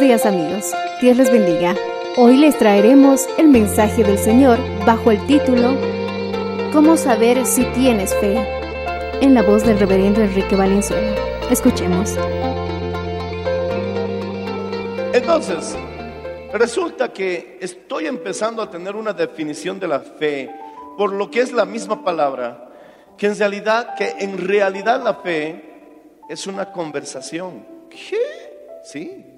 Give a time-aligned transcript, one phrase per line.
[0.00, 1.74] Días amigos, Dios les bendiga.
[2.16, 5.76] Hoy les traeremos el mensaje del Señor bajo el título
[6.72, 8.36] ¿Cómo saber si tienes fe?
[9.20, 11.16] En la voz del reverendo Enrique Valenzuela.
[11.50, 12.14] Escuchemos.
[15.12, 15.76] Entonces,
[16.52, 20.48] resulta que estoy empezando a tener una definición de la fe
[20.96, 22.70] por lo que es la misma palabra,
[23.16, 27.66] que en realidad, que en realidad la fe es una conversación.
[27.90, 28.20] ¿Qué?
[28.84, 29.37] Sí.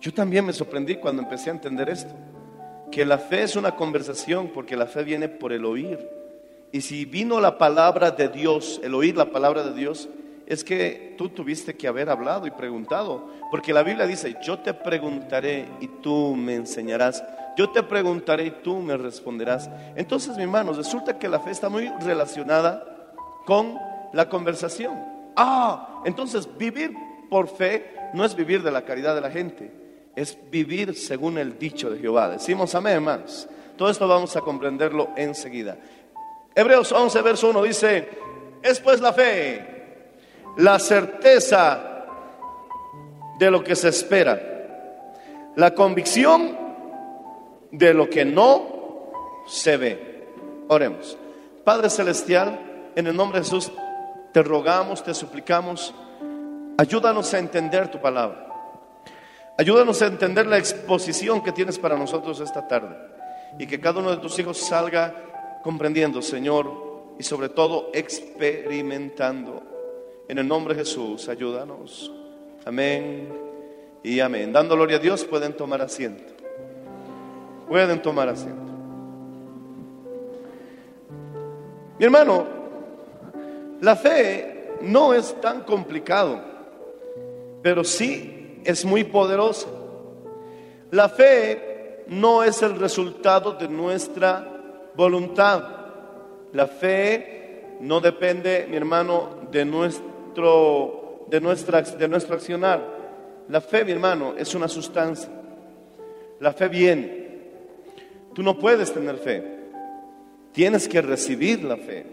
[0.00, 2.14] Yo también me sorprendí cuando empecé a entender esto,
[2.90, 5.98] que la fe es una conversación porque la fe viene por el oír.
[6.70, 10.08] Y si vino la palabra de Dios, el oír la palabra de Dios,
[10.46, 13.28] es que tú tuviste que haber hablado y preguntado.
[13.50, 17.22] Porque la Biblia dice, yo te preguntaré y tú me enseñarás.
[17.56, 19.68] Yo te preguntaré y tú me responderás.
[19.96, 23.14] Entonces, mi hermanos, resulta que la fe está muy relacionada
[23.44, 23.76] con
[24.12, 24.94] la conversación.
[25.36, 26.94] Ah, entonces vivir
[27.28, 29.70] por fe no es vivir de la caridad de la gente,
[30.18, 32.28] es vivir según el dicho de Jehová.
[32.28, 33.48] Decimos amén, hermanos.
[33.76, 35.76] Todo esto vamos a comprenderlo enseguida.
[36.56, 38.08] Hebreos 11, verso 1 dice,
[38.60, 40.10] es pues la fe,
[40.56, 42.04] la certeza
[43.38, 46.58] de lo que se espera, la convicción
[47.70, 49.12] de lo que no
[49.46, 50.26] se ve.
[50.66, 51.16] Oremos.
[51.62, 53.70] Padre Celestial, en el nombre de Jesús,
[54.32, 55.94] te rogamos, te suplicamos,
[56.76, 58.47] ayúdanos a entender tu palabra.
[59.60, 62.96] Ayúdanos a entender la exposición que tienes para nosotros esta tarde.
[63.58, 66.70] Y que cada uno de tus hijos salga comprendiendo, Señor,
[67.18, 69.60] y sobre todo experimentando.
[70.28, 72.12] En el nombre de Jesús, ayúdanos.
[72.64, 73.28] Amén
[74.04, 74.52] y amén.
[74.52, 76.32] Dando gloria a Dios, pueden tomar asiento.
[77.66, 78.62] Pueden tomar asiento.
[81.98, 82.46] Mi hermano,
[83.80, 86.40] la fe no es tan complicado,
[87.60, 88.37] pero sí
[88.68, 89.66] es muy poderosa.
[90.90, 94.46] La fe no es el resultado de nuestra
[94.94, 95.64] voluntad.
[96.52, 102.84] La fe no depende, mi hermano, de nuestro, de nuestra, de nuestro accionar.
[103.48, 105.30] La fe, mi hermano, es una sustancia.
[106.38, 107.28] La fe viene.
[108.34, 109.42] Tú no puedes tener fe.
[110.52, 112.04] Tienes que recibir la fe.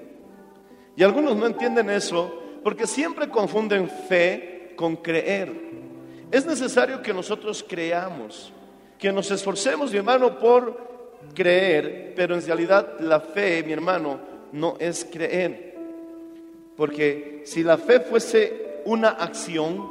[0.96, 2.34] Y algunos no entienden eso
[2.64, 5.65] porque siempre confunden fe con creer.
[6.36, 8.52] Es necesario que nosotros creamos,
[9.00, 14.20] que nos esforcemos, mi hermano, por creer, pero en realidad la fe, mi hermano,
[14.52, 15.78] no es creer.
[16.76, 19.82] Porque si la fe fuese una acción,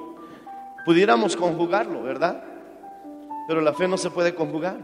[0.85, 2.45] pudiéramos conjugarlo, ¿verdad?
[3.49, 4.77] Pero la fe no se puede conjugar,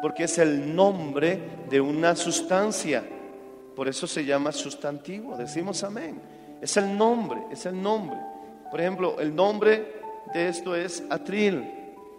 [0.00, 3.04] porque es el nombre de una sustancia.
[3.74, 6.22] Por eso se llama sustantivo, decimos amén.
[6.62, 8.16] Es el nombre, es el nombre.
[8.70, 9.95] Por ejemplo, el nombre
[10.34, 11.72] de esto es atril.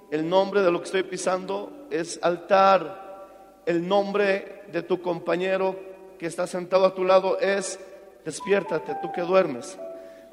[0.09, 3.63] El nombre de lo que estoy pisando es altar.
[3.65, 5.75] El nombre de tu compañero
[6.17, 7.79] que está sentado a tu lado es
[8.25, 9.77] despiértate, tú que duermes.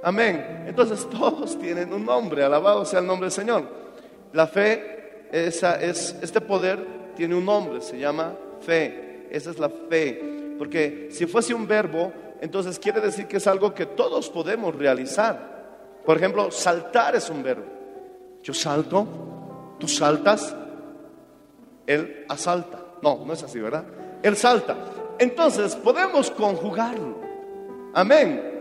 [0.03, 0.65] Amén.
[0.67, 3.65] Entonces todos tienen un nombre, alabado sea el nombre del Señor.
[4.33, 9.27] La fe, esa es, este poder tiene un nombre, se llama fe.
[9.31, 10.55] Esa es la fe.
[10.59, 15.54] Porque si fuese un verbo, entonces quiere decir que es algo que todos podemos realizar.
[16.05, 17.65] Por ejemplo, saltar es un verbo.
[18.43, 19.07] Yo salto,
[19.79, 20.55] tú saltas,
[21.87, 22.81] él asalta.
[23.03, 23.85] No, no es así, ¿verdad?
[24.23, 24.77] Él salta.
[25.19, 27.17] Entonces podemos conjugarlo.
[27.95, 28.53] Amén.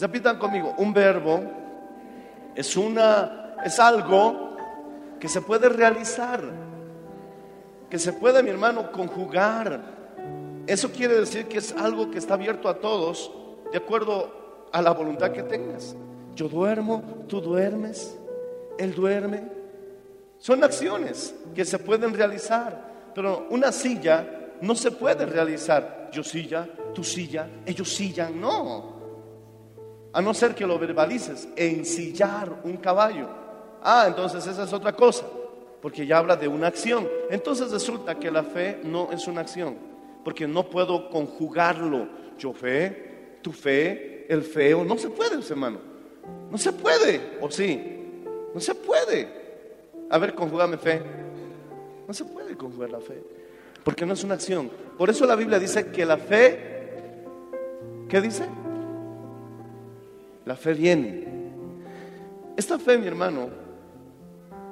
[0.00, 1.40] Repitan conmigo, un verbo
[2.54, 4.56] es una es algo
[5.18, 6.40] que se puede realizar,
[7.88, 9.80] que se puede, mi hermano, conjugar.
[10.66, 13.32] Eso quiere decir que es algo que está abierto a todos
[13.70, 15.96] de acuerdo a la voluntad que tengas.
[16.34, 18.18] Yo duermo, tú duermes,
[18.78, 19.42] él duerme.
[20.38, 26.10] Son acciones que se pueden realizar, pero una silla no se puede realizar.
[26.12, 28.94] Yo silla, tú silla, ellos sillan, no.
[30.12, 33.28] A no ser que lo verbalices, ensillar un caballo.
[33.82, 35.26] Ah, entonces esa es otra cosa,
[35.80, 37.08] porque ya habla de una acción.
[37.30, 39.76] Entonces resulta que la fe no es una acción,
[40.24, 42.08] porque no puedo conjugarlo.
[42.38, 45.93] Yo fe, tu fe, el feo, no se puede, hermano.
[46.50, 48.22] No se puede, o sí,
[48.54, 49.28] no se puede.
[50.10, 51.02] A ver, conjugame fe.
[52.06, 53.22] No se puede conjugar la fe,
[53.82, 54.70] porque no es una acción.
[54.98, 56.58] Por eso la Biblia dice que la fe,
[58.08, 58.44] ¿qué dice?
[60.44, 61.24] La fe viene.
[62.56, 63.48] Esta fe, mi hermano,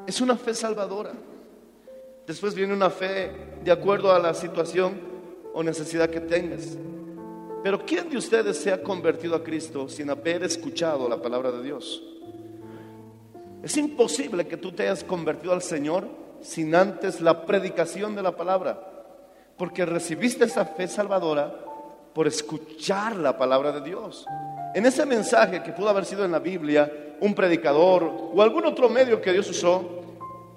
[0.06, 1.12] es una fe salvadora.
[2.26, 3.30] Después viene una fe
[3.64, 4.94] de acuerdo a la situación
[5.52, 6.76] o necesidad que tengas.
[7.62, 11.62] Pero ¿quién de ustedes se ha convertido a Cristo sin haber escuchado la palabra de
[11.62, 12.02] Dios?
[13.62, 16.08] Es imposible que tú te hayas convertido al Señor
[16.40, 18.80] sin antes la predicación de la palabra,
[19.56, 21.54] porque recibiste esa fe salvadora
[22.12, 24.26] por escuchar la palabra de Dios.
[24.74, 28.02] En ese mensaje que pudo haber sido en la Biblia, un predicador
[28.34, 30.02] o algún otro medio que Dios usó,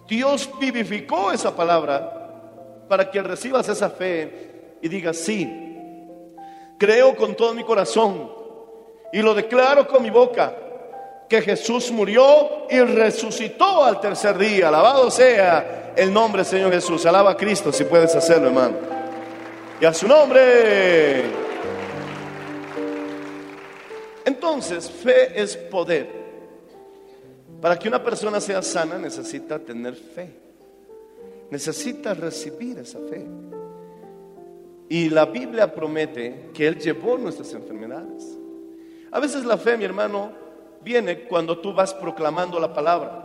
[0.07, 5.64] Dios vivificó esa palabra para que recibas esa fe y digas, sí,
[6.77, 8.31] creo con todo mi corazón
[9.12, 10.56] y lo declaro con mi boca,
[11.30, 14.68] que Jesús murió y resucitó al tercer día.
[14.68, 17.06] Alabado sea el nombre del Señor Jesús.
[17.06, 18.75] Alaba a Cristo si puedes hacerlo, hermano.
[19.80, 21.24] Y a su nombre.
[24.25, 26.25] Entonces, fe es poder.
[27.62, 30.30] Para que una persona sea sana necesita tener fe.
[31.50, 33.25] Necesita recibir esa fe.
[34.89, 38.37] Y la Biblia promete que Él llevó nuestras enfermedades.
[39.11, 40.31] A veces la fe, mi hermano,
[40.81, 43.23] viene cuando tú vas proclamando la palabra.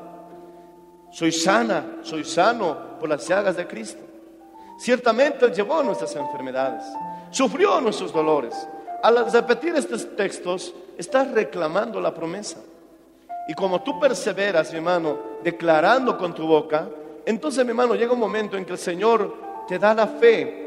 [1.11, 4.03] Soy sana, soy sano por las llagas de Cristo.
[4.79, 6.85] Ciertamente Él llevó nuestras enfermedades,
[7.31, 8.55] sufrió nuestros dolores.
[9.03, 12.59] Al repetir estos textos, estás reclamando la promesa.
[13.49, 16.89] Y como tú perseveras, mi hermano, declarando con tu boca,
[17.27, 19.35] entonces, mi hermano, llega un momento en que el Señor
[19.69, 20.60] te da la fe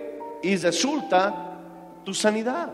[0.44, 1.57] y resulta
[2.04, 2.69] tu sanidad.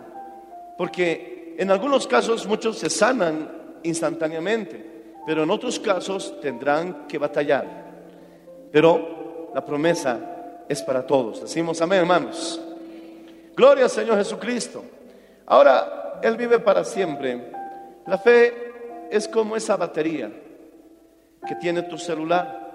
[0.77, 3.50] Porque en algunos casos muchos se sanan
[3.83, 7.66] instantáneamente, pero en otros casos tendrán que batallar.
[8.71, 11.42] Pero la promesa es para todos.
[11.42, 12.60] Decimos amén, hermanos.
[13.56, 14.83] Gloria al Señor Jesucristo.
[15.45, 17.51] Ahora, Él vive para siempre.
[18.07, 18.54] La fe
[19.12, 20.31] es como esa batería
[21.48, 22.72] que tiene tu celular.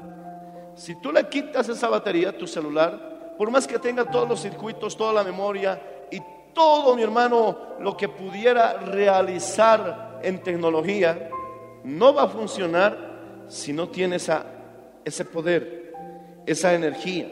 [0.74, 4.96] Si tú le quitas esa batería, tu celular, por más que tenga todos los circuitos,
[4.96, 6.20] toda la memoria y
[6.52, 11.30] todo, mi hermano, lo que pudiera realizar en tecnología
[11.84, 14.44] no va a funcionar si no tiene esa,
[15.04, 15.92] ese poder,
[16.46, 17.28] esa energía.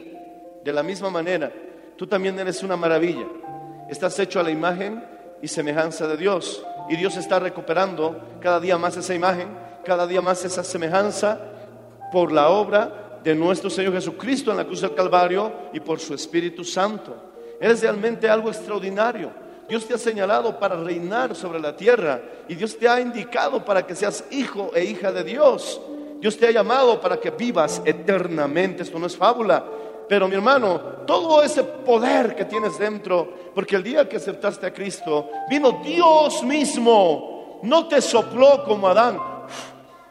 [0.63, 1.51] De la misma manera,
[1.97, 3.25] tú también eres una maravilla.
[3.89, 5.03] Estás hecho a la imagen
[5.41, 6.65] y semejanza de Dios.
[6.89, 9.47] Y Dios está recuperando cada día más esa imagen,
[9.85, 11.39] cada día más esa semejanza
[12.11, 16.13] por la obra de nuestro Señor Jesucristo en la cruz del Calvario y por su
[16.13, 17.15] Espíritu Santo.
[17.59, 19.31] Eres realmente algo extraordinario.
[19.67, 23.87] Dios te ha señalado para reinar sobre la tierra y Dios te ha indicado para
[23.87, 25.79] que seas hijo e hija de Dios.
[26.19, 28.83] Dios te ha llamado para que vivas eternamente.
[28.83, 29.63] Esto no es fábula.
[30.07, 34.73] Pero mi hermano, todo ese poder que tienes dentro, porque el día que aceptaste a
[34.73, 39.32] Cristo, vino Dios mismo, no te sopló como Adán.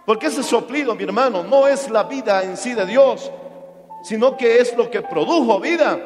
[0.04, 3.30] Porque ese soplido, mi hermano, no es la vida en sí de Dios,
[4.02, 5.98] sino que es lo que produjo vida.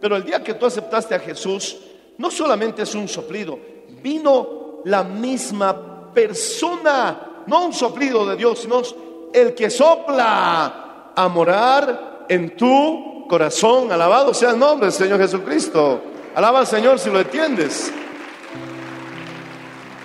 [0.00, 1.76] Pero el día que tú aceptaste a Jesús,
[2.16, 3.58] no solamente es un soplido,
[4.02, 8.80] vino la misma persona, no un soplido de Dios, sino
[9.32, 13.92] el que sopla a morar en tu corazón.
[13.92, 16.00] Alabado sea el nombre del Señor Jesucristo.
[16.34, 17.92] Alaba al Señor si lo entiendes.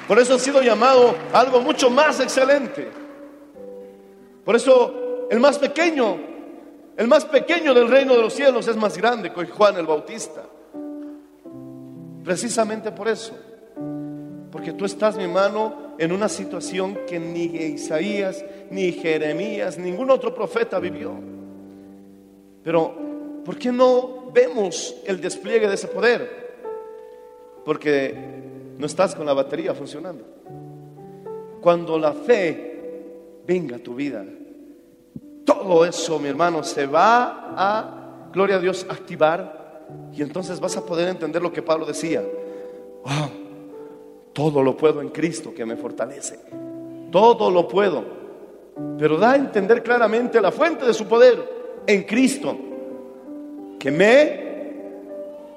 [0.07, 3.02] Por eso ha sido llamado algo mucho más excelente.
[4.43, 6.17] Por eso el más pequeño,
[6.97, 10.43] el más pequeño del reino de los cielos es más grande que Juan el Bautista.
[12.23, 13.37] Precisamente por eso.
[14.51, 20.33] Porque tú estás, mi hermano, en una situación que ni Isaías, ni Jeremías, ningún otro
[20.33, 21.13] profeta vivió.
[22.63, 22.95] Pero,
[23.43, 26.43] ¿por qué no vemos el despliegue de ese poder?
[27.63, 28.15] porque
[28.77, 30.25] no estás con la batería funcionando.
[31.61, 32.72] Cuando la fe
[33.45, 34.25] venga tu vida,
[35.45, 39.63] todo eso, mi hermano, se va a, gloria a Dios, activar
[40.13, 42.21] y entonces vas a poder entender lo que Pablo decía.
[43.03, 43.31] Wow,
[44.31, 46.39] todo lo puedo en Cristo que me fortalece.
[47.11, 48.03] Todo lo puedo.
[48.97, 52.57] Pero da a entender claramente la fuente de su poder en Cristo,
[53.77, 54.43] que me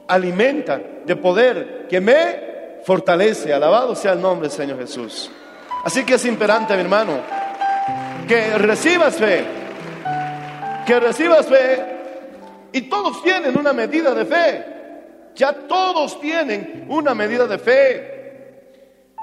[0.09, 3.53] alimenta de poder, que me fortalece.
[3.53, 5.31] Alabado sea el nombre del Señor Jesús.
[5.85, 7.21] Así que es imperante, mi hermano,
[8.27, 9.45] que recibas fe,
[10.87, 11.97] que recibas fe.
[12.73, 14.65] Y todos tienen una medida de fe.
[15.35, 18.17] Ya todos tienen una medida de fe.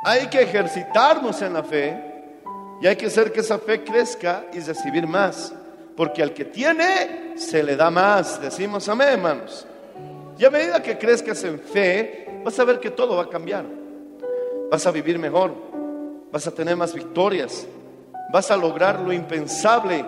[0.05, 1.97] Hay que ejercitarnos en la fe
[2.81, 5.53] y hay que hacer que esa fe crezca y recibir más.
[5.95, 8.41] Porque al que tiene, se le da más.
[8.41, 9.67] Decimos amén, hermanos.
[10.37, 13.65] Y a medida que crezcas en fe, vas a ver que todo va a cambiar.
[14.71, 15.53] Vas a vivir mejor.
[16.31, 17.67] Vas a tener más victorias.
[18.33, 20.03] Vas a lograr lo impensable.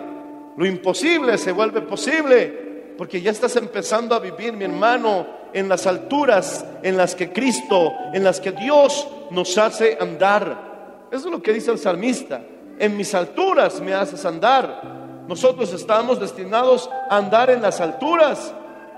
[0.56, 2.94] Lo imposible se vuelve posible.
[2.98, 7.92] Porque ya estás empezando a vivir, mi hermano, en las alturas en las que Cristo,
[8.12, 11.06] en las que Dios nos hace andar.
[11.12, 12.40] Eso es lo que dice el salmista.
[12.80, 14.82] En mis alturas me haces andar.
[15.28, 18.52] Nosotros estamos destinados a andar en las alturas.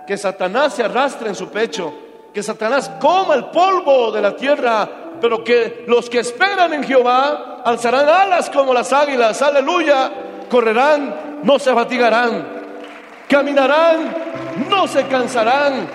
[0.06, 1.92] Que Satanás se arrastre en su pecho.
[2.32, 4.88] Que Satanás coma el polvo de la tierra.
[5.20, 9.40] Pero que los que esperan en Jehová alzarán alas como las águilas.
[9.42, 10.12] Aleluya.
[10.48, 12.58] Correrán, no se fatigarán.
[13.28, 14.14] Caminarán,
[14.70, 15.88] no se cansarán.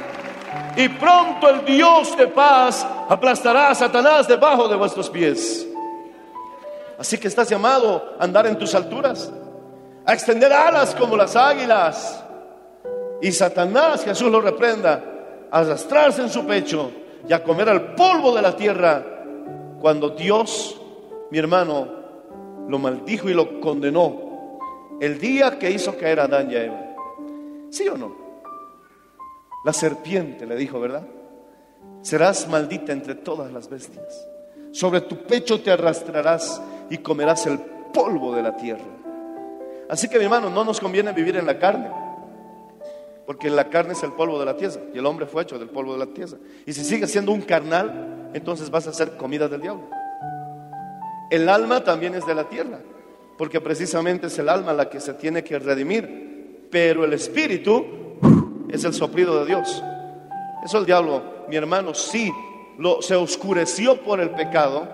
[0.75, 5.67] Y pronto el Dios de paz aplastará a Satanás debajo de vuestros pies.
[6.97, 9.31] Así que estás llamado a andar en tus alturas,
[10.05, 12.23] a extender alas como las águilas.
[13.21, 15.03] Y Satanás, Jesús lo reprenda,
[15.51, 16.91] a arrastrarse en su pecho
[17.27, 19.12] y a comer el polvo de la tierra
[19.83, 20.79] cuando Dios,
[21.29, 21.85] mi hermano,
[22.69, 24.57] lo maldijo y lo condenó
[25.01, 26.95] el día que hizo caer a Adán y a Eva.
[27.69, 28.15] ¿Sí o no?
[29.65, 31.05] La serpiente le dijo, ¿verdad?
[32.01, 34.25] Serás maldita entre todas las bestias.
[34.71, 37.59] Sobre tu pecho te arrastrarás y comerás el
[37.93, 38.85] polvo de la tierra.
[39.89, 41.91] Así que mi hermano, no nos conviene vivir en la carne,
[43.25, 45.69] porque la carne es el polvo de la tierra y el hombre fue hecho del
[45.69, 46.37] polvo de la tierra.
[46.65, 49.87] Y si sigues siendo un carnal, entonces vas a ser comida del diablo.
[51.29, 52.79] El alma también es de la tierra,
[53.37, 57.85] porque precisamente es el alma la que se tiene que redimir, pero el espíritu
[58.69, 59.83] es el soplido de Dios.
[60.63, 62.31] Eso el diablo, mi hermano, sí
[62.77, 64.87] lo, se oscureció por el pecado,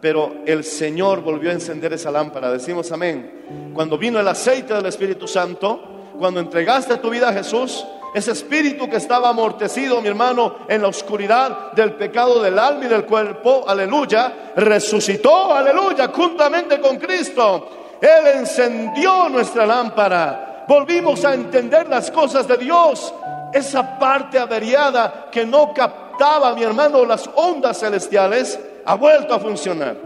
[0.00, 2.50] pero el Señor volvió a encender esa lámpara.
[2.50, 3.72] Decimos amén.
[3.74, 8.88] Cuando vino el aceite del Espíritu Santo, cuando entregaste tu vida a Jesús, ese espíritu
[8.88, 13.64] que estaba amortecido, mi hermano, en la oscuridad del pecado del alma y del cuerpo,
[13.66, 17.68] aleluya, resucitó, aleluya, juntamente con Cristo.
[18.00, 20.64] Él encendió nuestra lámpara.
[20.66, 23.14] Volvimos a entender las cosas de Dios.
[23.52, 29.96] Esa parte averiada que no captaba, mi hermano, las ondas celestiales, ha vuelto a funcionar.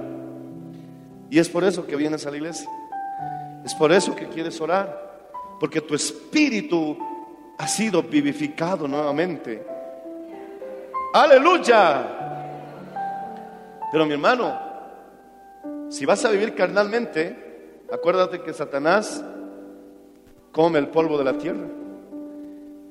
[1.31, 2.69] Y es por eso que vienes a la iglesia.
[3.65, 5.12] Es por eso que quieres orar.
[5.63, 6.99] Porque tu espíritu
[7.57, 9.65] ha sido vivificado nuevamente.
[11.15, 12.51] Aleluya.
[13.93, 14.59] Pero mi hermano,
[15.89, 19.25] si vas a vivir carnalmente, acuérdate que Satanás
[20.51, 21.69] come el polvo de la tierra.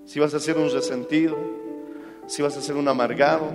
[0.06, 1.36] Si vas a ser un resentido,
[2.26, 3.50] si vas a ser un amargado,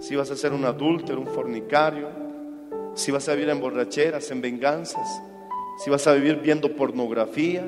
[0.00, 2.10] si vas a ser un adúltero, un fornicario,
[2.92, 5.22] si vas a vivir en borracheras, en venganzas,
[5.82, 7.66] si vas a vivir viendo pornografía,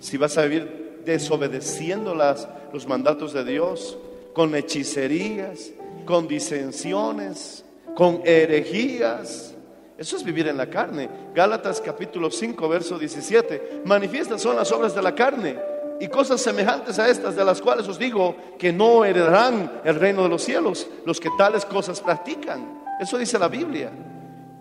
[0.00, 3.96] si vas a vivir desobedeciendo las, los mandatos de Dios,
[4.32, 5.70] con hechicerías,
[6.04, 7.64] con disensiones,
[7.94, 9.54] con herejías.
[9.96, 11.08] Eso es vivir en la carne.
[11.34, 13.82] Gálatas capítulo 5, verso 17.
[13.84, 15.58] Manifiestas son las obras de la carne
[16.00, 20.22] y cosas semejantes a estas, de las cuales os digo que no heredarán el reino
[20.22, 22.82] de los cielos los que tales cosas practican.
[22.98, 23.90] Eso dice la Biblia.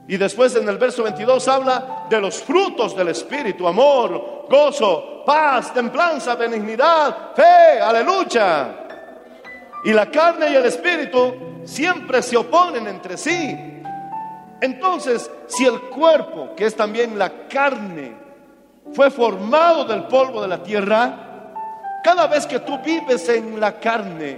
[0.09, 5.71] Y después en el verso 22 habla de los frutos del Espíritu, amor, gozo, paz,
[5.71, 8.87] templanza, benignidad, fe, aleluya.
[9.83, 13.55] Y la carne y el Espíritu siempre se oponen entre sí.
[14.59, 18.17] Entonces, si el cuerpo, que es también la carne,
[18.91, 21.53] fue formado del polvo de la tierra,
[22.03, 24.37] cada vez que tú vives en la carne,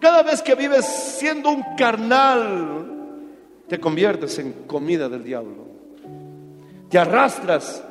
[0.00, 2.91] cada vez que vives siendo un carnal,
[3.72, 5.64] te conviertes en comida del diablo.
[6.90, 7.82] Te arrastras,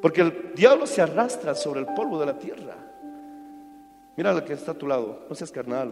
[0.00, 2.76] porque el diablo se arrastra sobre el polvo de la tierra.
[4.16, 5.90] Mira la que está a tu lado, no seas carnal.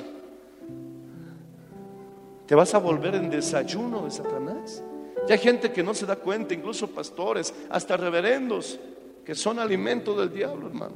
[2.47, 4.85] te vas a volver en desayuno de Satanás.
[5.27, 8.79] Ya hay gente que no se da cuenta, incluso pastores, hasta reverendos,
[9.25, 10.95] que son alimento del diablo, hermano.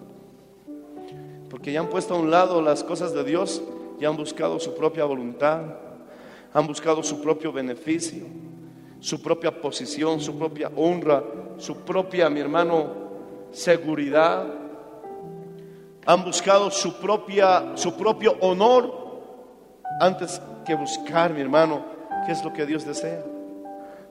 [1.51, 3.61] Porque ya han puesto a un lado las cosas de Dios
[3.99, 5.91] y han buscado su propia voluntad,
[6.55, 8.25] han buscado su propio beneficio,
[9.01, 11.23] su propia posición, su propia honra,
[11.59, 12.93] su propia, mi hermano,
[13.51, 14.47] seguridad.
[16.05, 19.03] Han buscado su propia su propio honor
[20.01, 21.85] antes que buscar, mi hermano,
[22.27, 23.25] qué es lo que Dios desea.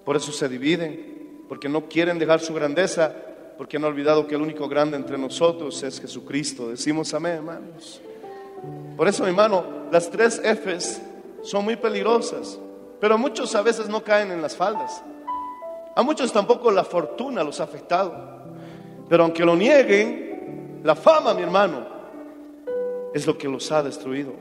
[0.03, 3.13] Por eso se dividen, porque no quieren dejar su grandeza,
[3.57, 6.69] porque han olvidado que el único grande entre nosotros es Jesucristo.
[6.69, 8.01] Decimos amén, hermanos.
[8.97, 11.01] Por eso, mi hermano, las tres Fs
[11.43, 12.59] son muy peligrosas,
[12.99, 15.03] pero muchos a veces no caen en las faldas.
[15.95, 18.13] A muchos tampoco la fortuna los ha afectado.
[19.09, 21.85] Pero aunque lo nieguen, la fama, mi hermano,
[23.13, 24.33] es lo que los ha destruido.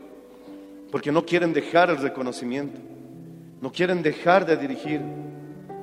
[0.93, 2.79] Porque no quieren dejar el reconocimiento,
[3.61, 5.01] no quieren dejar de dirigir,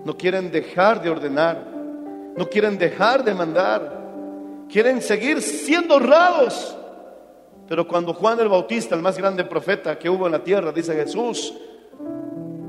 [0.05, 1.65] no quieren dejar de ordenar,
[2.38, 3.97] no quieren dejar de mandar,
[4.69, 6.76] quieren seguir siendo honrados.
[7.67, 10.95] Pero cuando Juan el Bautista, el más grande profeta que hubo en la tierra, dice
[10.95, 11.53] Jesús,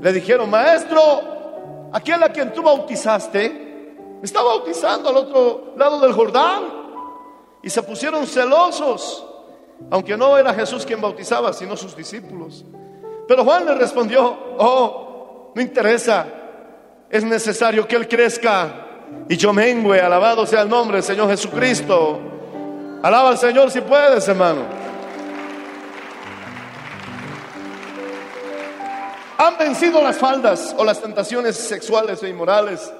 [0.01, 6.79] le dijeron, maestro, aquel a quien tú bautizaste, está bautizando al otro lado del Jordán.
[7.61, 9.25] Y se pusieron celosos,
[9.89, 12.65] aunque no era Jesús quien bautizaba, sino sus discípulos.
[13.27, 16.25] Pero Juan le respondió, oh, no interesa,
[17.09, 18.85] es necesario que Él crezca
[19.27, 22.19] y yo mengüe, alabado sea el nombre del Señor Jesucristo.
[23.01, 24.88] Alaba al Señor si puedes, hermano.
[29.39, 32.91] Han vencido las faldas o las tentaciones sexuales e inmorales.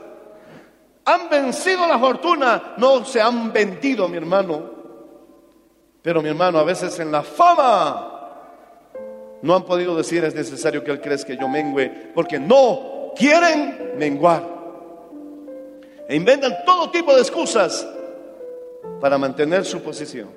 [1.03, 4.71] Han vencido la fortuna, no se han vendido, mi hermano.
[6.01, 8.19] Pero mi hermano, a veces en la fama
[9.41, 13.95] no han podido decir es necesario que Él crezca que yo mengüe, porque no quieren
[13.97, 14.41] menguar.
[16.07, 17.85] E inventan todo tipo de excusas
[19.01, 20.29] para mantener su posición.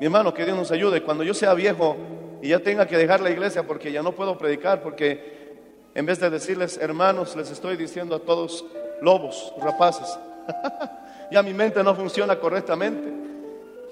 [0.00, 1.00] Mi hermano, que Dios nos ayude.
[1.00, 1.96] Cuando yo sea viejo
[2.42, 5.54] y ya tenga que dejar la iglesia porque ya no puedo predicar, porque
[5.94, 8.64] en vez de decirles hermanos, les estoy diciendo a todos
[9.00, 10.18] lobos, rapaces.
[11.30, 13.08] ya mi mente no funciona correctamente.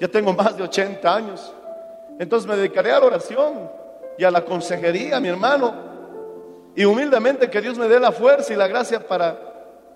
[0.01, 1.55] Ya tengo más de 80 años.
[2.19, 3.71] Entonces me dedicaré a la oración
[4.19, 5.73] y a la consejería, mi hermano.
[6.75, 9.39] Y humildemente que Dios me dé la fuerza y la gracia para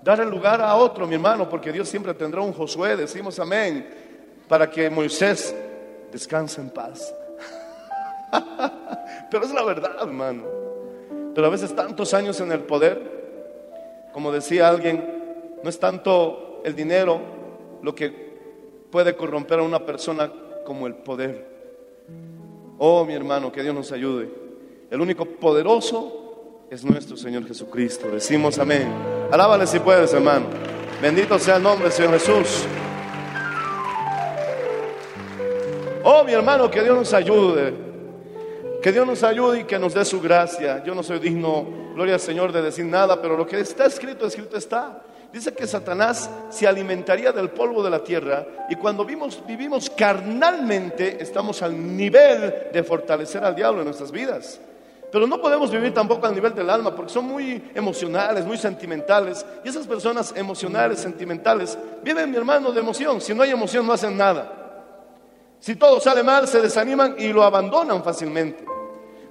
[0.01, 3.85] dar el lugar a otro, mi hermano, porque Dios siempre tendrá un Josué, decimos amén,
[4.47, 5.53] para que Moisés
[6.09, 7.13] descanse en paz.
[9.31, 10.43] Pero es la verdad, hermano.
[11.33, 15.03] Pero a veces tantos años en el poder, como decía alguien,
[15.61, 17.19] no es tanto el dinero
[17.81, 18.09] lo que
[18.89, 20.31] puede corromper a una persona
[20.65, 21.45] como el poder.
[22.77, 24.29] Oh, mi hermano, que Dios nos ayude.
[24.89, 28.09] El único poderoso es nuestro Señor Jesucristo.
[28.09, 28.87] Decimos amén.
[29.31, 30.45] Alábale si puedes, hermano.
[31.01, 32.65] Bendito sea el nombre Señor Jesús.
[36.03, 37.84] Oh, mi hermano, que Dios nos ayude.
[38.85, 40.83] Que Dios nos ayude y que nos dé su gracia.
[40.83, 44.27] Yo no soy digno, gloria al Señor, de decir nada, pero lo que está escrito,
[44.27, 45.01] escrito está.
[45.33, 51.17] Dice que Satanás se alimentaría del polvo de la tierra y cuando vimos, vivimos carnalmente
[51.19, 54.61] estamos al nivel de fortalecer al diablo en nuestras vidas.
[55.11, 59.43] Pero no podemos vivir tampoco al nivel del alma porque son muy emocionales, muy sentimentales.
[59.63, 63.19] Y esas personas emocionales, sentimentales, viven, mi hermano, de emoción.
[63.19, 64.61] Si no hay emoción no hacen nada.
[65.59, 68.74] Si todo sale mal, se desaniman y lo abandonan fácilmente.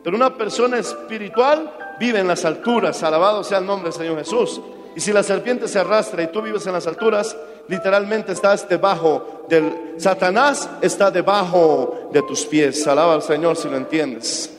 [0.04, 4.60] Pero una persona espiritual vive en las alturas, alabado sea el nombre del Señor Jesús.
[4.94, 7.36] Y si la serpiente se arrastra y tú vives en las alturas,
[7.66, 9.94] literalmente estás debajo del...
[9.96, 12.86] Satanás está debajo de tus pies.
[12.86, 14.56] Alaba al Señor si lo entiendes.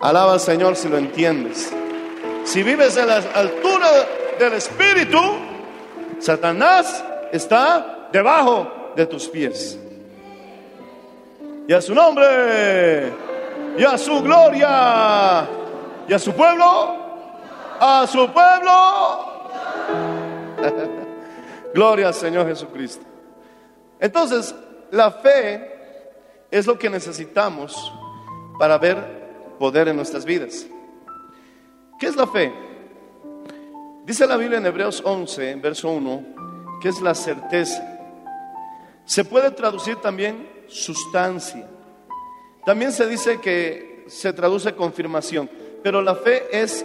[0.00, 1.72] Alaba al Señor si lo entiendes.
[2.44, 3.88] Si vives en la altura
[4.38, 5.18] del Espíritu,
[6.20, 9.78] Satanás está debajo de tus pies
[11.66, 13.10] y a su nombre,
[13.76, 15.48] y a su gloria,
[16.08, 16.96] y a su pueblo,
[17.80, 19.34] a su pueblo.
[21.74, 23.04] gloria al Señor Jesucristo.
[23.98, 24.54] Entonces,
[24.90, 25.72] la fe
[26.50, 27.92] es lo que necesitamos
[28.58, 30.66] para ver poder en nuestras vidas.
[31.98, 32.52] ¿Qué es la fe?
[34.04, 36.22] Dice la Biblia en Hebreos 11, verso 1,
[36.80, 37.82] que es la certeza.
[39.04, 41.66] Se puede traducir también sustancia.
[42.64, 45.48] También se dice que se traduce confirmación,
[45.82, 46.84] pero la fe es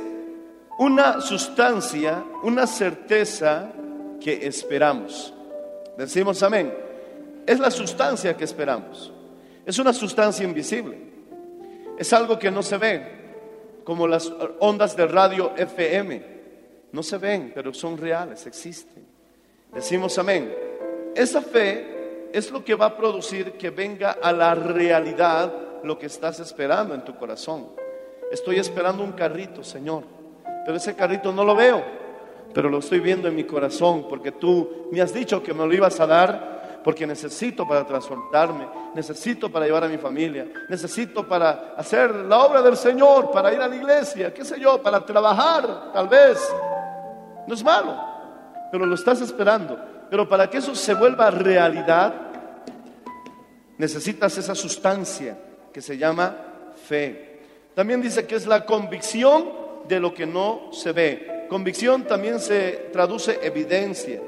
[0.77, 3.71] una sustancia, una certeza
[4.19, 5.33] que esperamos.
[5.97, 6.73] Decimos amén.
[7.45, 9.11] Es la sustancia que esperamos.
[9.65, 10.97] Es una sustancia invisible.
[11.97, 13.07] Es algo que no se ve,
[13.83, 16.39] como las ondas de radio FM.
[16.91, 19.05] No se ven, pero son reales, existen.
[19.73, 20.53] Decimos amén.
[21.15, 26.07] Esa fe es lo que va a producir que venga a la realidad lo que
[26.07, 27.67] estás esperando en tu corazón.
[28.31, 30.03] Estoy esperando un carrito, Señor,
[30.65, 31.83] pero ese carrito no lo veo,
[32.53, 35.73] pero lo estoy viendo en mi corazón porque tú me has dicho que me lo
[35.73, 41.73] ibas a dar porque necesito para transportarme, necesito para llevar a mi familia, necesito para
[41.75, 45.91] hacer la obra del Señor, para ir a la iglesia, qué sé yo, para trabajar,
[45.93, 46.39] tal vez.
[47.47, 47.99] No es malo,
[48.71, 49.77] pero lo estás esperando.
[50.09, 52.13] Pero para que eso se vuelva realidad,
[53.77, 55.37] necesitas esa sustancia
[55.79, 56.35] que se llama
[56.89, 57.39] fe.
[57.73, 59.49] También dice que es la convicción
[59.87, 61.45] de lo que no se ve.
[61.47, 64.19] Convicción también se traduce evidencia,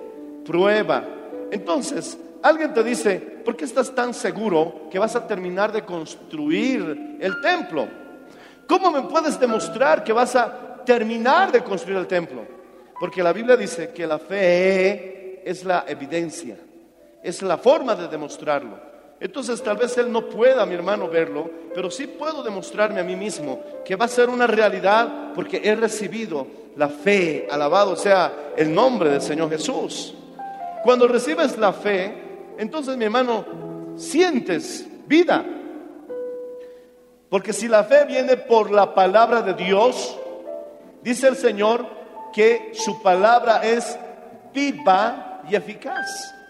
[0.45, 1.05] prueba.
[1.51, 7.17] Entonces, alguien te dice, ¿por qué estás tan seguro que vas a terminar de construir
[7.19, 7.85] el templo?
[8.65, 12.45] ¿Cómo me puedes demostrar que vas a terminar de construir el templo?
[12.97, 16.55] Porque la Biblia dice que la fe es la evidencia,
[17.21, 18.90] es la forma de demostrarlo.
[19.21, 23.15] Entonces tal vez él no pueda, mi hermano, verlo, pero sí puedo demostrarme a mí
[23.15, 28.73] mismo que va a ser una realidad porque he recibido la fe, alabado sea el
[28.73, 30.15] nombre del Señor Jesús.
[30.83, 32.11] Cuando recibes la fe,
[32.57, 33.45] entonces mi hermano,
[33.95, 35.45] sientes vida.
[37.29, 40.17] Porque si la fe viene por la palabra de Dios,
[41.03, 41.85] dice el Señor
[42.33, 43.99] que su palabra es
[44.51, 46.40] viva y eficaz.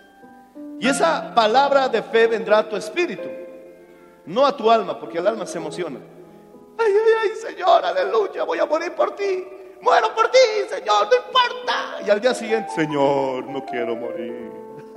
[0.82, 3.30] Y esa palabra de fe vendrá a tu espíritu,
[4.26, 6.00] no a tu alma, porque el alma se emociona.
[6.76, 9.48] Ay, ay, ay, Señor, aleluya, voy a morir por ti.
[9.80, 12.02] Muero por ti, Señor, no importa.
[12.04, 14.52] Y al día siguiente, Señor, no quiero morir.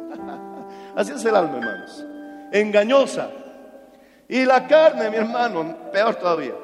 [0.96, 2.02] Así es el alma, hermanos.
[2.50, 3.28] Engañosa.
[4.26, 6.54] Y la carne, mi hermano, peor todavía.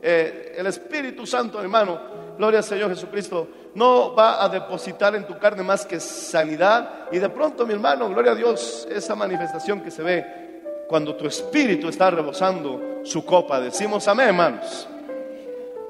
[0.00, 2.00] Eh, el Espíritu Santo, hermano,
[2.38, 7.08] gloria al Señor Jesucristo, no va a depositar en tu carne más que sanidad.
[7.12, 10.50] Y de pronto, mi hermano, gloria a Dios, esa manifestación que se ve
[10.88, 13.60] cuando tu espíritu está rebosando su copa.
[13.60, 14.88] Decimos amén, hermanos.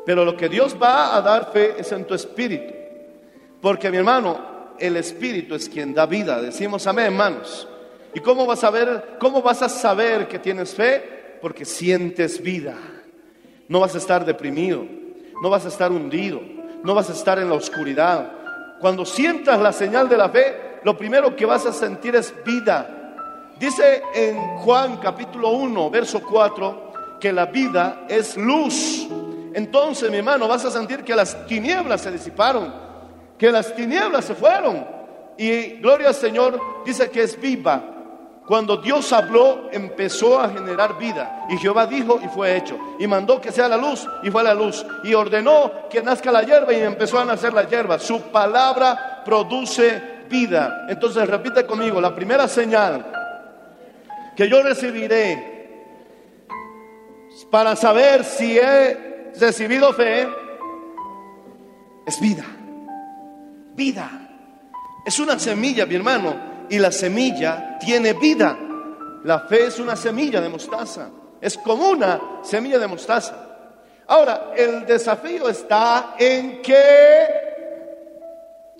[0.04, 2.74] Pero lo que Dios va a dar fe es en tu espíritu.
[3.60, 6.40] Porque, mi hermano, el espíritu es quien da vida.
[6.40, 7.68] Decimos amén, hermanos.
[8.14, 11.38] ¿Y cómo vas a ver, cómo vas a saber que tienes fe?
[11.40, 12.76] Porque sientes vida.
[13.68, 14.84] No vas a estar deprimido,
[15.40, 16.42] no vas a estar hundido,
[16.82, 18.32] no vas a estar en la oscuridad.
[18.80, 23.14] Cuando sientas la señal de la fe, lo primero que vas a sentir es vida.
[23.58, 29.06] Dice en Juan capítulo 1, verso 4, que la vida es luz.
[29.52, 32.72] Entonces, mi hermano, vas a sentir que las tinieblas se disiparon,
[33.36, 34.86] que las tinieblas se fueron.
[35.36, 37.99] Y gloria al Señor, dice que es viva.
[38.50, 41.46] Cuando Dios habló, empezó a generar vida.
[41.50, 42.76] Y Jehová dijo y fue hecho.
[42.98, 44.84] Y mandó que sea la luz y fue la luz.
[45.04, 48.00] Y ordenó que nazca la hierba y empezó a nacer la hierba.
[48.00, 50.86] Su palabra produce vida.
[50.88, 53.06] Entonces repite conmigo, la primera señal
[54.34, 55.86] que yo recibiré
[57.52, 60.28] para saber si he recibido fe
[62.04, 62.46] es vida.
[63.76, 64.10] Vida.
[65.06, 68.56] Es una semilla, mi hermano y la semilla tiene vida.
[69.24, 71.10] La fe es una semilla de mostaza.
[71.40, 73.48] Es como una semilla de mostaza.
[74.06, 76.80] Ahora, el desafío está en que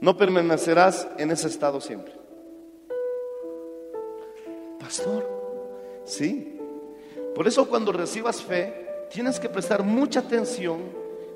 [0.01, 2.15] no permanecerás en ese estado siempre.
[4.79, 5.29] Pastor,
[6.05, 6.59] sí.
[7.35, 10.81] Por eso cuando recibas fe, tienes que prestar mucha atención,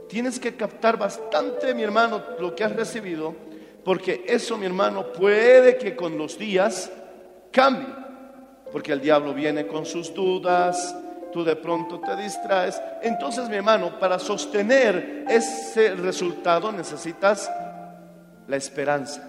[0.08, 3.34] tienes que captar bastante, mi hermano, lo que has recibido
[3.84, 6.90] porque eso, mi hermano, puede que con los días
[7.50, 7.94] cambie.
[8.72, 10.96] Porque el diablo viene con sus dudas,
[11.32, 12.80] tú de pronto te distraes.
[13.02, 17.50] Entonces, mi hermano, para sostener ese resultado necesitas
[18.48, 19.22] la esperanza.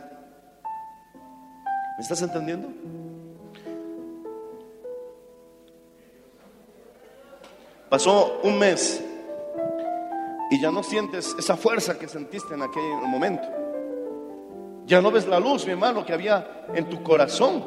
[1.98, 2.70] ¿Me estás entendiendo?
[7.90, 9.04] Pasó un mes
[10.50, 13.65] y ya no sientes esa fuerza que sentiste en aquel momento.
[14.86, 17.64] Ya no ves la luz, mi hermano, que había en tu corazón.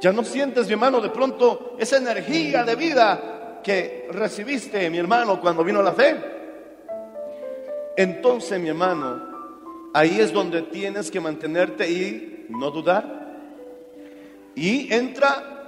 [0.00, 5.40] Ya no sientes, mi hermano, de pronto esa energía de vida que recibiste, mi hermano,
[5.40, 6.16] cuando vino la fe.
[7.96, 13.36] Entonces, mi hermano, ahí es donde tienes que mantenerte y no dudar.
[14.54, 15.58] Y entra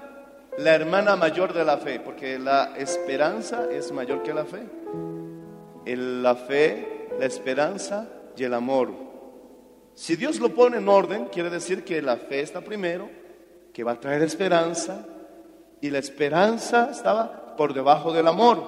[0.59, 4.62] la hermana mayor de la fe, porque la esperanza es mayor que la fe.
[5.87, 9.10] la fe, la esperanza y el amor
[10.00, 13.10] si Dios lo pone en orden, quiere decir que la fe está primero,
[13.70, 15.06] que va a traer esperanza,
[15.82, 18.64] y la esperanza estaba por debajo del amor.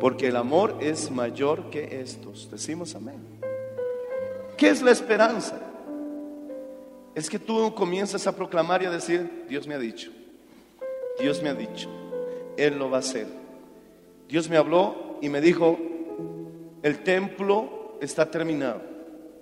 [0.00, 2.50] Porque el amor es mayor que estos.
[2.50, 3.18] Decimos amén.
[4.56, 5.60] ¿Qué es la esperanza?
[7.14, 10.10] Es que tú comienzas a proclamar y a decir, Dios me ha dicho,
[11.20, 11.90] Dios me ha dicho,
[12.56, 13.26] Él lo va a hacer.
[14.26, 15.78] Dios me habló y me dijo,
[16.82, 18.80] el templo está terminado.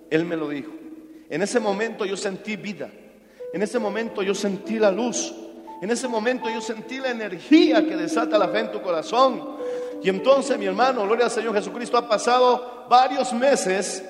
[0.09, 0.78] Él me lo dijo.
[1.29, 2.89] En ese momento yo sentí vida.
[3.53, 5.33] En ese momento yo sentí la luz.
[5.81, 9.57] En ese momento yo sentí la energía que desata la fe en tu corazón.
[10.01, 14.03] Y entonces, mi hermano, gloria al Señor Jesucristo, ha pasado varios meses.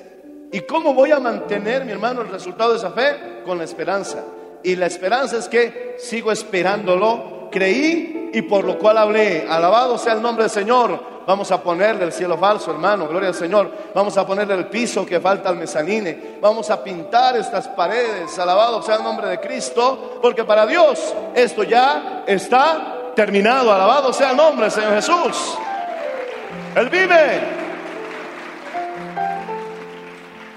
[0.52, 3.42] ¿Y cómo voy a mantener, mi hermano, el resultado de esa fe?
[3.46, 4.24] Con la esperanza.
[4.64, 7.50] Y la esperanza es que sigo esperándolo.
[7.52, 9.46] Creí y por lo cual hablé.
[9.48, 11.19] Alabado sea el nombre del Señor.
[11.30, 13.08] Vamos a ponerle el cielo falso, hermano.
[13.08, 13.72] Gloria al Señor.
[13.94, 16.40] Vamos a ponerle el piso que falta al mezanine.
[16.42, 18.40] Vamos a pintar estas paredes.
[18.40, 20.18] Alabado sea el nombre de Cristo.
[20.24, 23.72] Porque para Dios esto ya está terminado.
[23.72, 25.56] Alabado sea el nombre Señor Jesús.
[26.76, 27.42] Él vive.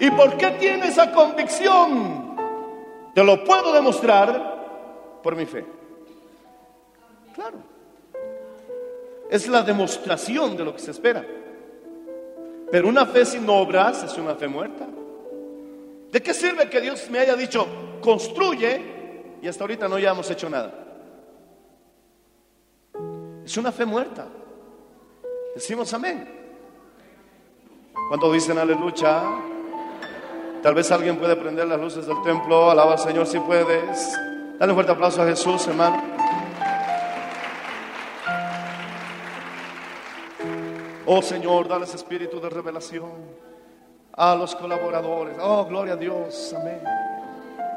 [0.00, 2.35] ¿Y por qué tiene esa convicción?
[3.14, 5.66] Te lo puedo demostrar por mi fe.
[7.35, 7.71] Claro.
[9.32, 11.24] Es la demostración de lo que se espera.
[12.70, 14.86] Pero una fe sin obras es una fe muerta.
[16.10, 17.66] ¿De qué sirve que Dios me haya dicho,
[18.02, 20.74] construye, y hasta ahorita no hayamos hecho nada?
[23.42, 24.26] Es una fe muerta.
[25.54, 26.28] Decimos amén.
[28.10, 29.22] Cuando dicen aleluya,
[30.62, 32.70] tal vez alguien puede prender las luces del templo.
[32.70, 34.12] Alaba al Señor si puedes.
[34.58, 36.21] Dale un fuerte aplauso a Jesús, hermano.
[41.04, 43.10] Oh Señor, ese espíritu de revelación
[44.12, 45.34] a los colaboradores.
[45.40, 46.54] Oh, gloria a Dios.
[46.54, 46.80] Amén.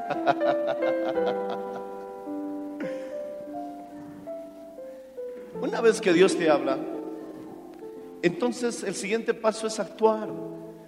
[5.59, 6.77] Una vez que Dios te habla,
[8.21, 10.29] entonces el siguiente paso es actuar.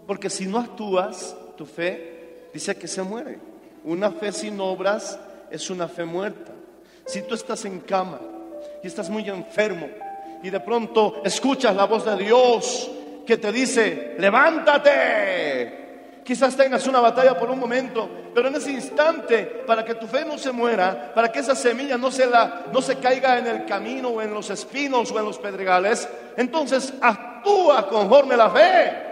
[0.06, 3.40] Porque si no actúas, tu fe dice que se muere.
[3.84, 5.20] Una fe sin obras
[5.50, 6.52] es una fe muerta.
[7.06, 8.20] Si tú estás en cama
[8.84, 9.90] y estás muy enfermo
[10.44, 12.92] y de pronto escuchas la voz de Dios
[13.26, 15.86] que te dice, levántate.
[16.24, 20.26] Quizás tengas una batalla por un momento, pero en ese instante, para que tu fe
[20.26, 23.66] no se muera, para que esa semilla no se, la, no se caiga en el
[23.66, 29.08] camino o en los espinos o en los pedregales, entonces actúa conforme la fe.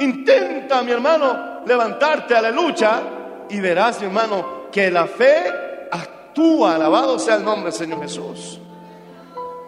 [0.00, 3.02] Intenta, mi hermano, levantarte a la lucha
[3.50, 5.44] y verás, mi hermano, que la fe
[5.90, 6.76] actúa.
[6.76, 8.58] Alabado sea el nombre del Señor Jesús.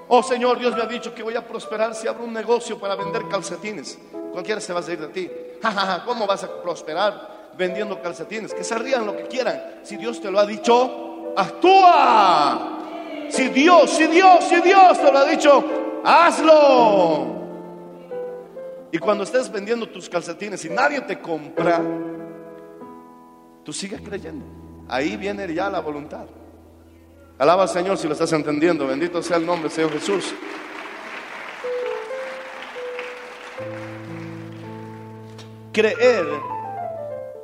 [0.09, 2.95] Oh Señor, Dios me ha dicho que voy a prosperar si abro un negocio para
[2.95, 3.99] vender calcetines.
[4.33, 5.31] Cualquiera se va a reír de ti.
[6.05, 8.55] ¿Cómo vas a prosperar vendiendo calcetines?
[8.55, 9.81] Que se rían lo que quieran.
[9.83, 12.79] Si Dios te lo ha dicho, actúa.
[13.29, 15.65] Si Dios, si Dios, si Dios te lo ha dicho,
[16.05, 17.35] hazlo.
[18.93, 21.83] Y cuando estés vendiendo tus calcetines y nadie te compra,
[23.65, 24.45] tú sigues creyendo.
[24.89, 26.27] Ahí viene ya la voluntad.
[27.39, 28.87] Alaba al Señor si lo estás entendiendo.
[28.87, 30.35] Bendito sea el nombre Señor Jesús.
[35.73, 36.27] Creer,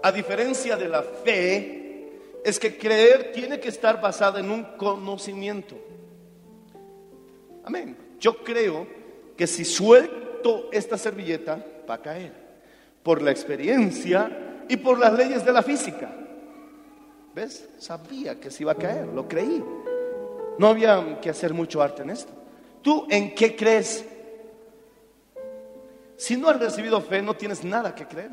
[0.03, 2.11] a diferencia de la fe,
[2.43, 5.77] es que creer tiene que estar basada en un conocimiento.
[7.65, 7.97] Amén.
[8.19, 8.87] Yo creo
[9.37, 12.33] que si suelto esta servilleta, va a caer.
[13.03, 16.11] Por la experiencia y por las leyes de la física.
[17.35, 17.69] ¿Ves?
[17.79, 19.63] Sabía que se iba a caer, lo creí.
[20.59, 22.33] No había que hacer mucho arte en esto.
[22.83, 24.05] ¿Tú en qué crees?
[26.17, 28.31] Si no has recibido fe, no tienes nada que creer.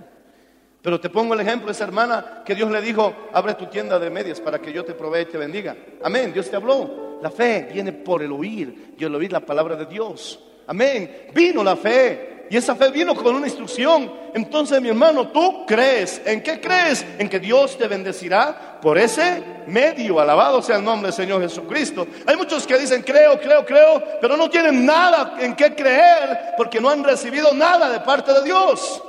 [0.81, 3.99] Pero te pongo el ejemplo de esa hermana que Dios le dijo, abre tu tienda
[3.99, 5.75] de medias para que yo te provee y te bendiga.
[6.03, 7.19] Amén, Dios te habló.
[7.21, 10.39] La fe viene por el oír y el oír la palabra de Dios.
[10.69, 12.45] Amén, vino la fe.
[12.47, 14.11] Y esa fe vino con una instrucción.
[14.35, 16.21] Entonces, mi hermano, tú crees.
[16.23, 17.03] ¿En qué crees?
[17.17, 20.19] En que Dios te bendecirá por ese medio.
[20.19, 22.05] Alabado sea el nombre del Señor Jesucristo.
[22.27, 26.79] Hay muchos que dicen creo, creo, creo, pero no tienen nada en qué creer porque
[26.79, 29.01] no han recibido nada de parte de Dios.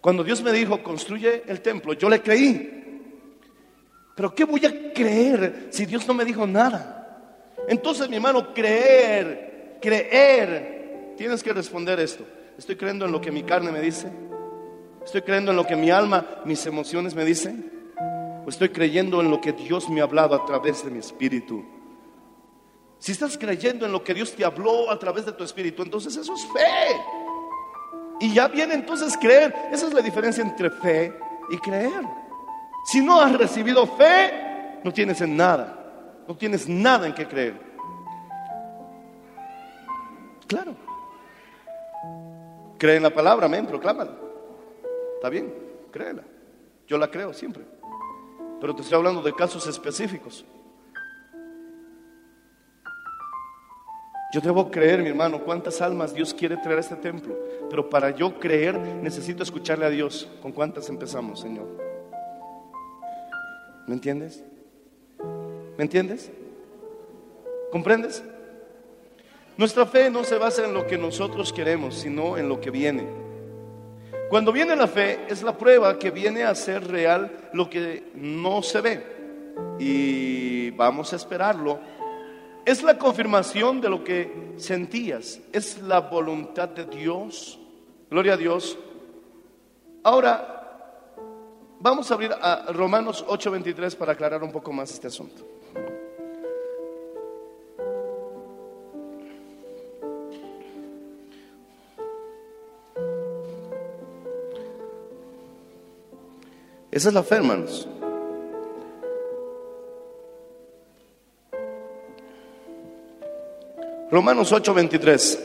[0.00, 3.02] Cuando Dios me dijo, construye el templo, yo le creí.
[4.14, 7.01] Pero ¿qué voy a creer si Dios no me dijo nada?
[7.68, 12.24] Entonces, mi hermano, creer, creer, tienes que responder esto.
[12.58, 14.08] ¿Estoy creyendo en lo que mi carne me dice?
[15.04, 17.70] ¿Estoy creyendo en lo que mi alma, mis emociones me dicen?
[18.44, 21.64] ¿O estoy creyendo en lo que Dios me ha hablado a través de mi espíritu?
[22.98, 26.16] Si estás creyendo en lo que Dios te habló a través de tu espíritu, entonces
[26.16, 26.96] eso es fe.
[28.20, 29.52] Y ya viene entonces creer.
[29.72, 31.12] Esa es la diferencia entre fe
[31.50, 32.02] y creer.
[32.84, 35.81] Si no has recibido fe, no tienes en nada.
[36.28, 37.72] No tienes nada en que creer.
[40.46, 40.74] claro.
[42.78, 44.10] Cree en la palabra, amén, proclámala.
[45.14, 45.54] Está bien,
[45.92, 46.24] créela.
[46.86, 47.64] Yo la creo siempre.
[48.60, 50.44] Pero te estoy hablando de casos específicos.
[54.32, 57.38] Yo debo creer, mi hermano, cuántas almas Dios quiere traer a este templo.
[57.70, 60.28] Pero para yo creer necesito escucharle a Dios.
[60.40, 61.68] ¿Con cuántas empezamos, Señor?
[63.86, 64.44] ¿Me entiendes?
[65.76, 66.30] ¿Me entiendes?
[67.70, 68.22] ¿Comprendes?
[69.56, 73.06] Nuestra fe no se basa en lo que nosotros queremos, sino en lo que viene.
[74.30, 78.62] Cuando viene la fe es la prueba que viene a ser real lo que no
[78.62, 79.06] se ve.
[79.78, 81.78] Y vamos a esperarlo
[82.64, 85.40] es la confirmación de lo que sentías.
[85.52, 87.58] Es la voluntad de Dios.
[88.08, 88.78] Gloria a Dios.
[90.04, 90.61] Ahora,
[91.82, 95.44] vamos a abrir a Romanos 8:23 para aclarar un poco más este asunto.
[106.90, 107.88] Esa es la fe, hermanos.
[114.10, 115.38] Romanos 8:23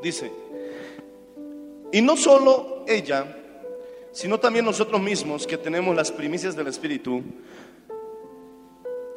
[0.00, 0.32] dice,
[1.90, 3.41] y no solo ella,
[4.12, 7.22] sino también nosotros mismos que tenemos las primicias del Espíritu,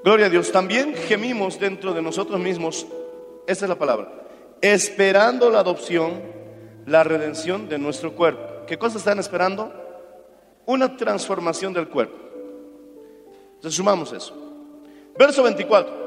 [0.03, 2.87] gloria a Dios, también gemimos dentro de nosotros mismos,
[3.47, 4.09] esa es la palabra,
[4.61, 6.21] esperando la adopción,
[6.85, 8.65] la redención de nuestro cuerpo.
[8.65, 9.71] ¿Qué cosa están esperando?
[10.65, 12.17] Una transformación del cuerpo.
[13.55, 14.33] Entonces sumamos eso.
[15.17, 16.05] Verso 24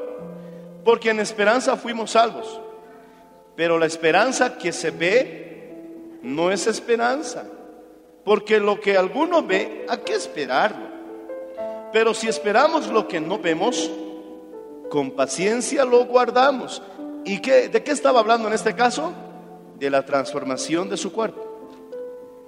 [0.83, 2.59] porque en esperanza fuimos salvos.
[3.55, 7.45] Pero la esperanza que se ve no es esperanza,
[8.29, 10.85] porque lo que alguno ve, ¿a qué esperarlo?
[11.91, 13.89] Pero si esperamos lo que no vemos,
[14.87, 16.79] con paciencia lo guardamos.
[17.25, 19.11] ¿Y qué, de qué estaba hablando en este caso?
[19.79, 21.43] De la transformación de su cuerpo.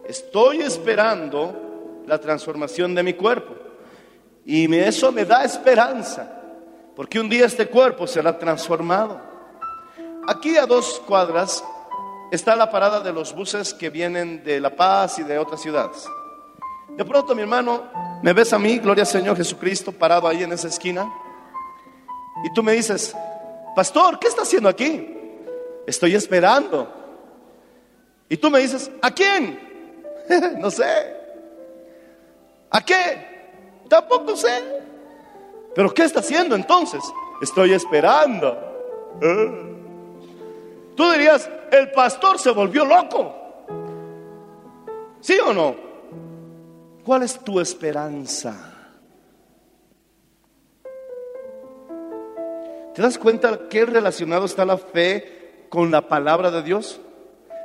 [0.05, 3.55] Estoy esperando la transformación de mi cuerpo.
[4.45, 6.43] Y eso me da esperanza.
[6.95, 9.19] Porque un día este cuerpo será transformado.
[10.27, 11.63] Aquí a dos cuadras
[12.31, 16.07] está la parada de los buses que vienen de La Paz y de otras ciudades.
[16.95, 17.83] De pronto, mi hermano,
[18.23, 21.11] me ves a mí, gloria al Señor Jesucristo, parado ahí en esa esquina.
[22.43, 23.15] Y tú me dices,
[23.75, 25.13] pastor, ¿qué está haciendo aquí?
[25.85, 26.91] Estoy esperando.
[28.29, 29.59] Y tú me dices, ¿a quién?
[30.59, 31.15] no sé.
[32.69, 33.83] ¿A qué?
[33.89, 34.63] Tampoco sé.
[35.75, 37.03] Pero ¿qué está haciendo entonces?
[37.41, 38.57] Estoy esperando.
[40.95, 43.35] Tú dirías, el pastor se volvió loco.
[45.21, 45.75] ¿Sí o no?
[47.03, 48.71] ¿Cuál es tu esperanza?
[52.93, 56.99] ¿Te das cuenta qué relacionado está la fe con la palabra de Dios?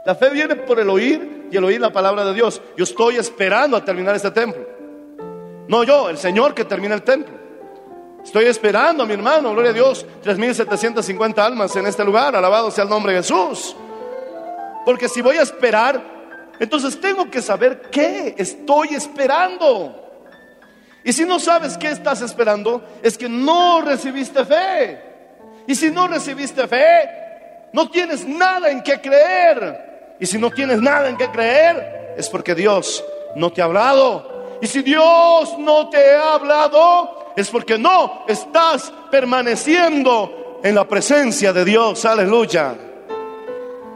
[0.05, 2.63] La fe viene por el oír y el oír la palabra de Dios.
[2.77, 4.65] Yo estoy esperando a terminar este templo.
[5.69, 7.36] No yo, el Señor que termina el templo.
[8.27, 12.91] Estoy esperando, mi hermano, gloria a Dios, 3.750 almas en este lugar, alabado sea el
[12.91, 13.77] nombre de Jesús.
[14.85, 16.03] Porque si voy a esperar,
[16.59, 19.95] entonces tengo que saber qué estoy esperando.
[21.05, 25.01] Y si no sabes qué estás esperando, es que no recibiste fe.
[25.69, 27.09] Y si no recibiste fe,
[27.73, 30.17] no tienes nada en qué creer.
[30.19, 33.05] Y si no tienes nada en qué creer, es porque Dios
[33.37, 34.59] no te ha hablado.
[34.61, 41.53] Y si Dios no te ha hablado, es porque no estás permaneciendo en la presencia
[41.53, 42.05] de Dios.
[42.05, 42.77] Aleluya.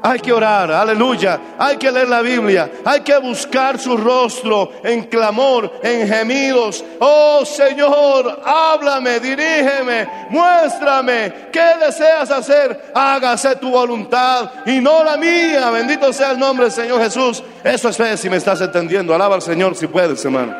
[0.02, 1.40] Hay que orar, aleluya.
[1.58, 2.70] Hay que leer la Biblia.
[2.84, 6.82] Hay que buscar su rostro en clamor, en gemidos.
[6.98, 12.92] Oh Señor, háblame, dirígeme, muéstrame qué deseas hacer.
[12.94, 15.70] Hágase tu voluntad y no la mía.
[15.70, 17.42] Bendito sea el nombre del Señor Jesús.
[17.62, 19.14] Eso es fe si me estás entendiendo.
[19.14, 20.54] Alaba al Señor si puedes, hermano.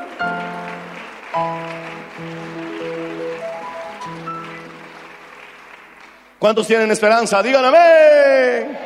[6.41, 7.43] ¿Cuántos tienen esperanza?
[7.43, 8.79] Díganme.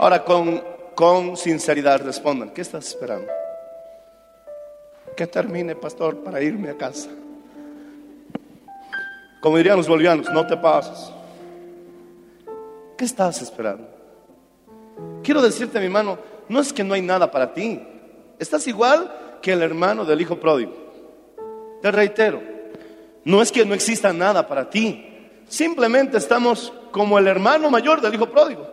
[0.00, 0.60] Ahora con,
[0.96, 2.50] con sinceridad respondan.
[2.50, 3.30] ¿Qué estás esperando?
[5.16, 7.08] Que termine, pastor, para irme a casa.
[9.40, 11.12] Como dirían los bolivianos, no te pases.
[12.98, 13.86] ¿Qué estás esperando?
[15.22, 16.18] Quiero decirte, mi hermano,
[16.48, 17.80] no es que no hay nada para ti.
[18.40, 20.74] Estás igual que el hermano del hijo pródigo.
[21.80, 22.42] Te reitero,
[23.24, 25.11] no es que no exista nada para ti.
[25.48, 28.66] Simplemente estamos como el hermano mayor del hijo pródigo.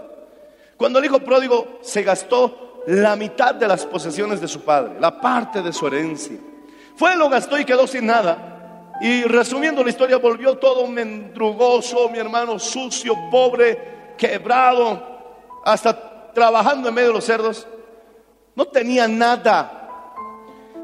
[0.78, 5.20] Cuando el hijo pródigo se gastó la mitad de las posesiones de su padre, la
[5.20, 6.38] parte de su herencia.
[6.96, 8.96] Fue, lo gastó y quedó sin nada.
[9.02, 15.08] Y resumiendo la historia, volvió todo mendrugoso, mi hermano sucio, pobre, quebrado.
[15.64, 17.68] hasta trabajando en medio de los cerdos.
[18.56, 19.80] No tenía nada.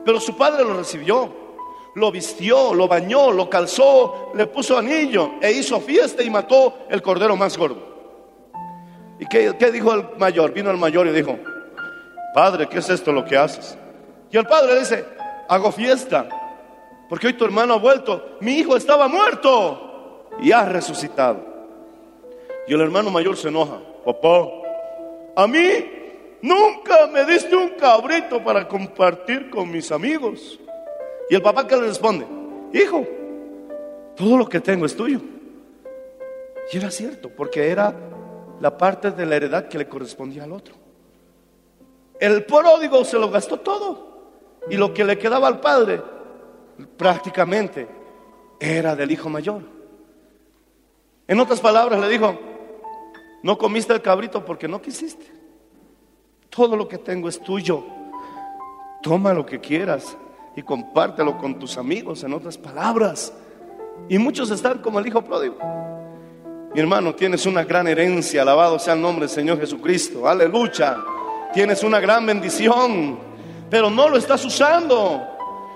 [0.05, 1.33] Pero su padre lo recibió,
[1.95, 7.01] lo vistió, lo bañó, lo calzó, le puso anillo e hizo fiesta y mató el
[7.01, 7.95] cordero más gordo.
[9.17, 10.51] ¿Y qué, dijo el mayor?
[10.51, 11.39] Vino el mayor y dijo,
[12.33, 13.77] Padre, ¿qué es esto lo que haces?
[14.29, 15.05] Y el padre dice,
[15.47, 16.27] hago fiesta,
[17.07, 21.39] porque hoy tu hermano ha vuelto, mi hijo estaba muerto y ha resucitado.
[22.67, 24.49] Y el hermano mayor se enoja, papá,
[25.37, 25.61] a mí
[26.41, 30.59] nunca me diste un cabrito para compartir con mis amigos.
[31.29, 32.25] Y el papá que le responde,
[32.73, 33.05] hijo,
[34.15, 35.19] todo lo que tengo es tuyo.
[36.71, 37.95] Y era cierto, porque era
[38.59, 40.75] la parte de la heredad que le correspondía al otro.
[42.19, 44.15] El pródigo se lo gastó todo.
[44.69, 46.01] Y lo que le quedaba al padre
[46.97, 47.87] prácticamente
[48.59, 49.61] era del hijo mayor.
[51.27, 52.37] En otras palabras le dijo,
[53.43, 55.25] no comiste el cabrito porque no quisiste.
[56.49, 57.83] Todo lo que tengo es tuyo.
[59.03, 60.17] Toma lo que quieras
[60.55, 63.33] y compártelo con tus amigos, en otras palabras.
[64.09, 65.57] Y muchos están como el hijo pródigo.
[66.73, 70.27] Mi hermano, tienes una gran herencia, alabado sea el nombre del Señor Jesucristo.
[70.27, 70.97] Aleluya.
[71.53, 73.17] Tienes una gran bendición,
[73.69, 75.34] pero no lo estás usando.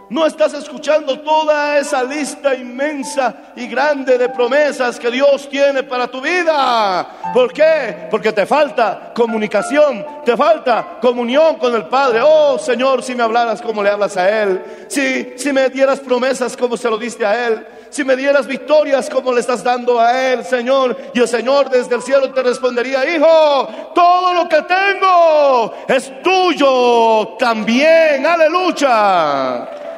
[0.10, 6.07] No estás escuchando toda esa lista inmensa y grande de promesas que Dios tiene para
[6.07, 7.32] tu vida.
[7.32, 8.07] ¿Por qué?
[8.10, 12.22] Porque te falta comunicación, te falta comunión con el Padre.
[12.24, 16.57] Oh Señor, si me hablaras como le hablas a Él, si, si me dieras promesas
[16.57, 20.32] como se lo diste a Él, si me dieras victorias como le estás dando a
[20.32, 20.97] Él, Señor.
[21.14, 27.36] Y el Señor desde el cielo te respondería, hijo, todo lo que tengo es tuyo
[27.38, 28.26] también.
[28.26, 29.89] Aleluya.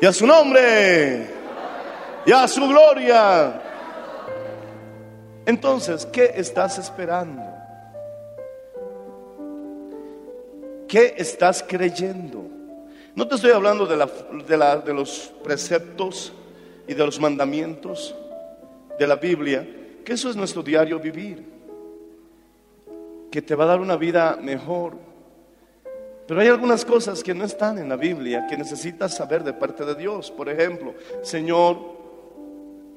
[0.00, 1.26] Y a su nombre
[2.24, 3.62] y a su gloria.
[5.44, 7.42] Entonces, ¿qué estás esperando?
[10.88, 12.42] ¿Qué estás creyendo?
[13.14, 14.08] No te estoy hablando de, la,
[14.46, 16.32] de, la, de los preceptos
[16.86, 18.14] y de los mandamientos
[18.98, 19.66] de la Biblia,
[20.04, 21.44] que eso es nuestro diario vivir,
[23.30, 25.09] que te va a dar una vida mejor,
[26.30, 29.84] pero hay algunas cosas que no están en la Biblia que necesitas saber de parte
[29.84, 30.30] de Dios.
[30.30, 31.76] Por ejemplo, Señor,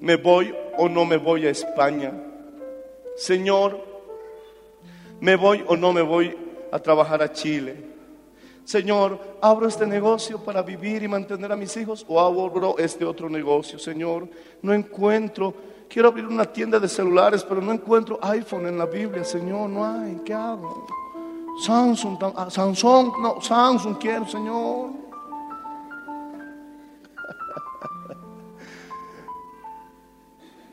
[0.01, 2.13] ¿me voy o no me voy a España?
[3.15, 3.83] Señor,
[5.19, 6.37] ¿me voy o no me voy
[6.71, 7.75] a trabajar a Chile?
[8.65, 13.31] Señor, ¿abro este negocio para vivir y mantener a mis hijos o abro este otro
[13.31, 13.79] negocio?
[13.79, 14.27] Señor,
[14.61, 15.55] no encuentro,
[15.89, 19.23] quiero abrir una tienda de celulares, pero no encuentro iPhone en la Biblia.
[19.23, 20.85] Señor, no hay, ¿qué hago?
[21.61, 24.89] Samsung, ah, Samsung, no, Samsung quiero, Señor.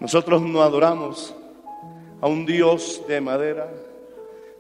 [0.01, 1.35] Nosotros no adoramos
[2.23, 3.71] a un Dios de madera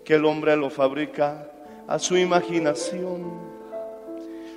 [0.05, 1.51] que el hombre lo fabrica
[1.89, 3.51] a su imaginación.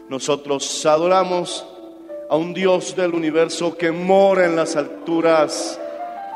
[0.09, 1.65] Nosotros adoramos
[2.29, 5.79] a un Dios del universo que mora en las alturas,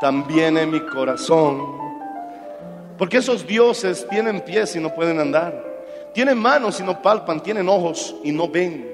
[0.00, 1.87] también en mi corazón.
[2.98, 5.54] Porque esos dioses tienen pies y no pueden andar.
[6.12, 8.92] Tienen manos y no palpan, tienen ojos y no ven.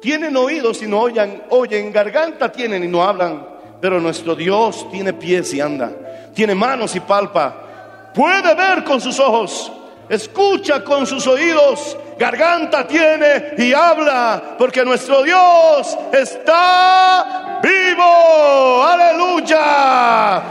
[0.00, 3.46] Tienen oídos y no oyen, oyen, garganta tienen y no hablan.
[3.82, 5.92] Pero nuestro Dios tiene pies y anda.
[6.34, 8.12] Tiene manos y palpa.
[8.14, 9.70] Puede ver con sus ojos.
[10.08, 11.98] Escucha con sus oídos.
[12.18, 14.56] Garganta tiene y habla.
[14.58, 18.82] Porque nuestro Dios está vivo.
[18.82, 20.42] Aleluya.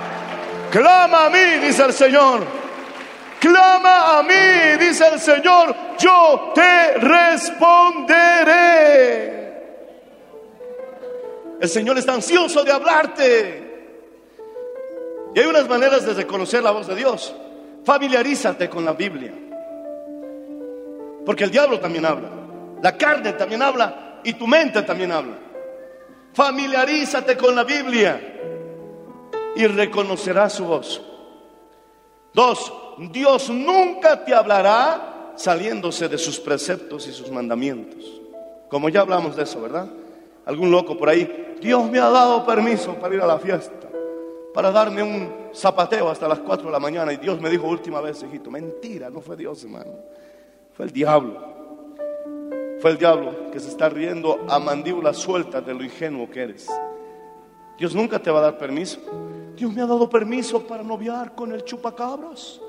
[0.70, 2.63] Clama a mí, dice el Señor.
[3.44, 8.54] Clama a mí, dice el Señor, yo te responderé.
[11.60, 13.90] El Señor está ansioso de hablarte.
[15.36, 17.36] Y hay unas maneras de reconocer la voz de Dios.
[17.84, 19.34] Familiarízate con la Biblia.
[21.26, 22.30] Porque el diablo también habla.
[22.82, 24.22] La carne también habla.
[24.24, 25.38] Y tu mente también habla.
[26.34, 28.22] Familiarízate con la Biblia.
[29.58, 31.02] Y reconocerás su voz.
[32.34, 38.22] Dos, Dios nunca te hablará saliéndose de sus preceptos y sus mandamientos.
[38.70, 39.88] Como ya hablamos de eso, ¿verdad?
[40.46, 43.88] Algún loco por ahí, Dios me ha dado permiso para ir a la fiesta,
[44.54, 47.14] para darme un zapateo hasta las 4 de la mañana.
[47.14, 49.92] Y Dios me dijo última vez, hijito, mentira, no fue Dios, hermano.
[50.74, 51.54] Fue el diablo.
[52.82, 56.68] Fue el diablo que se está riendo a mandíbula suelta de lo ingenuo que eres.
[57.78, 59.00] Dios nunca te va a dar permiso.
[59.56, 62.60] Dios me ha dado permiso para noviar con el chupacabras.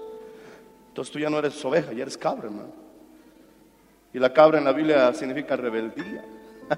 [0.94, 2.72] Entonces tú ya no eres oveja, ya eres cabra, hermano.
[4.12, 6.24] Y la cabra en la Biblia significa rebeldía.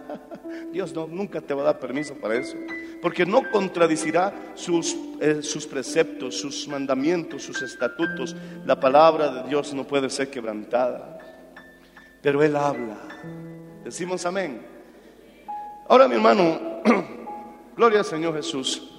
[0.72, 2.56] Dios no, nunca te va a dar permiso para eso.
[3.02, 8.34] porque no contradicirá sus, eh, sus preceptos, sus mandamientos, sus estatutos.
[8.64, 11.18] La palabra de Dios no puede ser quebrantada,
[12.22, 12.96] pero Él habla.
[13.84, 14.62] Decimos amén.
[15.90, 16.80] Ahora, mi hermano,
[17.76, 18.95] gloria al Señor Jesús.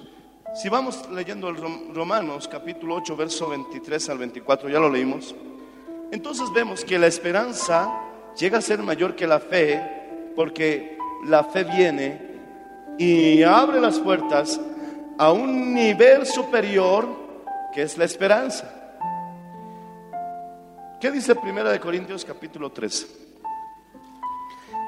[0.54, 5.34] Si vamos leyendo el Rom- Romanos capítulo 8, verso 23 al 24, ya lo leímos.
[6.10, 7.90] Entonces vemos que la esperanza
[8.36, 9.80] llega a ser mayor que la fe,
[10.34, 10.96] porque
[11.26, 12.20] la fe viene
[12.98, 14.60] y abre las puertas
[15.18, 17.06] a un nivel superior
[17.72, 18.74] que es la esperanza.
[21.00, 23.06] ¿Qué dice Primera de Corintios capítulo 13?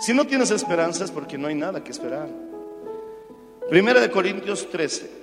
[0.00, 2.26] Si no tienes esperanza es porque no hay nada que esperar.
[3.68, 5.20] Primera de Corintios 13.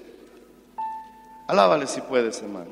[1.47, 2.71] Alábale si puedes, hermano.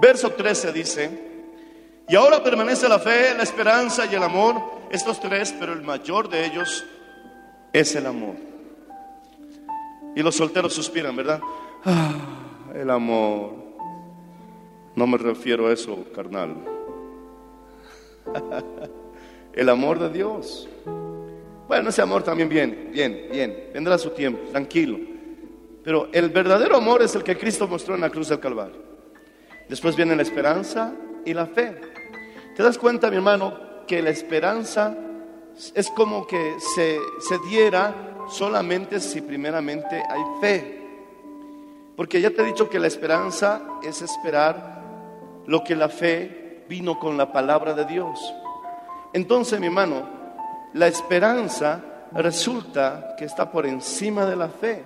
[0.00, 1.30] Verso 13 dice,
[2.08, 4.56] y ahora permanece la fe, la esperanza y el amor,
[4.90, 6.84] estos tres, pero el mayor de ellos
[7.72, 8.34] es el amor.
[10.16, 11.40] Y los solteros suspiran, ¿verdad?
[11.84, 12.14] Ah,
[12.74, 13.52] el amor.
[14.96, 16.56] No me refiero a eso, carnal.
[19.52, 20.68] el amor de Dios.
[21.70, 24.98] Bueno, ese amor también viene, bien, bien, vendrá su tiempo, tranquilo.
[25.84, 28.82] Pero el verdadero amor es el que Cristo mostró en la cruz del Calvario.
[29.68, 30.92] Después viene la esperanza
[31.24, 31.80] y la fe.
[32.56, 33.56] ¿Te das cuenta, mi hermano,
[33.86, 34.96] que la esperanza
[35.72, 37.94] es como que se, se diera
[38.28, 40.82] solamente si primeramente hay fe?
[41.94, 44.82] Porque ya te he dicho que la esperanza es esperar
[45.46, 48.18] lo que la fe vino con la palabra de Dios.
[49.12, 50.19] Entonces, mi hermano,
[50.74, 54.84] la esperanza resulta que está por encima de la fe.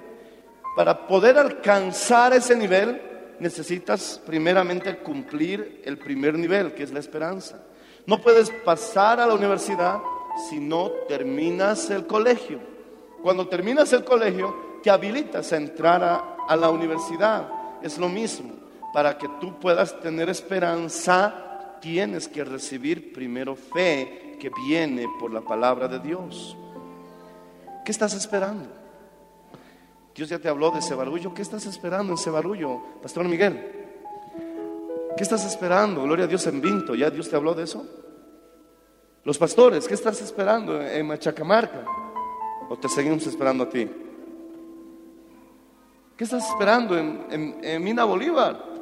[0.77, 3.01] Para poder alcanzar ese nivel,
[3.39, 7.61] necesitas primeramente cumplir el primer nivel, que es la esperanza.
[8.07, 10.01] No puedes pasar a la universidad
[10.49, 12.61] si no terminas el colegio.
[13.23, 17.49] Cuando terminas el colegio, te habilitas a entrar a, a la universidad.
[17.83, 18.53] Es lo mismo.
[18.93, 25.41] Para que tú puedas tener esperanza, tienes que recibir primero fe que viene por la
[25.41, 26.57] palabra de Dios.
[27.85, 28.69] ¿Qué estás esperando?
[30.15, 31.35] Dios ya te habló de ese barullo.
[31.35, 33.71] ¿Qué estás esperando en ese barullo, Pastor Miguel?
[35.17, 36.03] ¿Qué estás esperando?
[36.03, 36.95] Gloria a Dios en Vinto.
[36.95, 37.85] ¿Ya Dios te habló de eso?
[39.25, 41.85] Los pastores, ¿qué estás esperando en Machacamarca?
[42.69, 43.89] ¿O te seguimos esperando a ti?
[46.17, 48.73] ¿Qué estás esperando en, en- Mina Bolívar?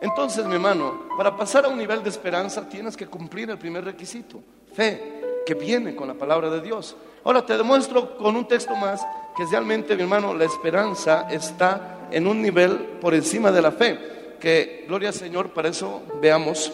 [0.00, 3.84] Entonces, mi hermano, para pasar a un nivel de esperanza tienes que cumplir el primer
[3.84, 4.42] requisito,
[4.74, 6.96] fe, que viene con la palabra de Dios.
[7.24, 9.00] Ahora te demuestro con un texto más
[9.36, 13.98] que realmente, mi hermano, la esperanza está en un nivel por encima de la fe.
[14.38, 16.72] Que, gloria al Señor, para eso veamos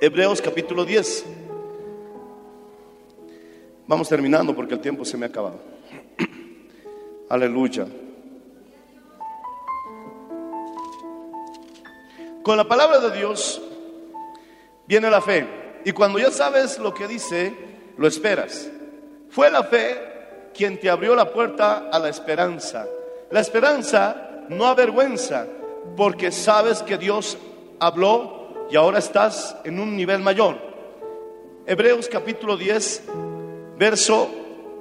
[0.00, 1.26] Hebreos capítulo 10.
[3.86, 5.58] Vamos terminando porque el tiempo se me ha acabado.
[7.28, 7.86] Aleluya.
[12.42, 13.60] Con la palabra de Dios
[14.86, 15.46] viene la fe.
[15.86, 17.54] Y cuando ya sabes lo que dice,
[17.96, 18.68] lo esperas.
[19.30, 19.96] Fue la fe
[20.52, 22.88] quien te abrió la puerta a la esperanza.
[23.30, 25.46] La esperanza no avergüenza
[25.96, 27.38] porque sabes que Dios
[27.78, 30.56] habló y ahora estás en un nivel mayor.
[31.66, 33.04] Hebreos capítulo 10,
[33.78, 34.28] verso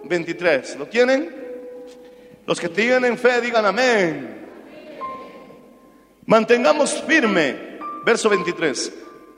[0.05, 0.75] 23.
[0.77, 1.35] ¿Lo tienen?
[2.47, 4.47] Los que tienen fe digan amén.
[6.25, 8.91] Mantengamos firme, verso 23,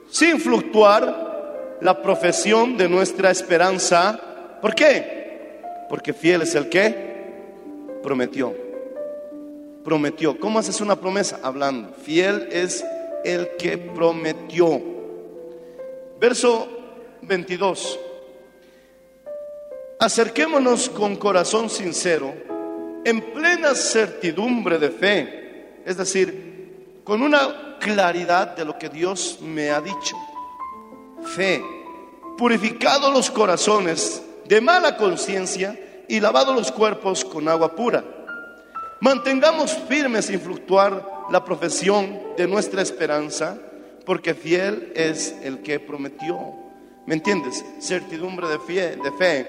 [0.08, 1.27] sin fluctuar
[1.80, 4.58] la profesión de nuestra esperanza.
[4.60, 5.60] ¿Por qué?
[5.88, 6.94] Porque fiel es el que
[8.02, 8.54] prometió.
[9.84, 10.38] Prometió.
[10.38, 11.40] ¿Cómo haces una promesa?
[11.42, 11.94] Hablando.
[12.02, 12.84] Fiel es
[13.24, 14.80] el que prometió.
[16.20, 16.68] Verso
[17.22, 18.00] 22.
[20.00, 22.32] Acerquémonos con corazón sincero,
[23.04, 29.70] en plena certidumbre de fe, es decir, con una claridad de lo que Dios me
[29.70, 30.16] ha dicho.
[31.24, 31.62] Fe,
[32.36, 38.04] purificado los corazones de mala conciencia y lavado los cuerpos con agua pura.
[39.00, 43.58] Mantengamos firmes sin fluctuar la profesión de nuestra esperanza,
[44.06, 46.38] porque fiel es el que prometió.
[47.06, 47.64] ¿Me entiendes?
[47.80, 49.48] Certidumbre de fe, de fe,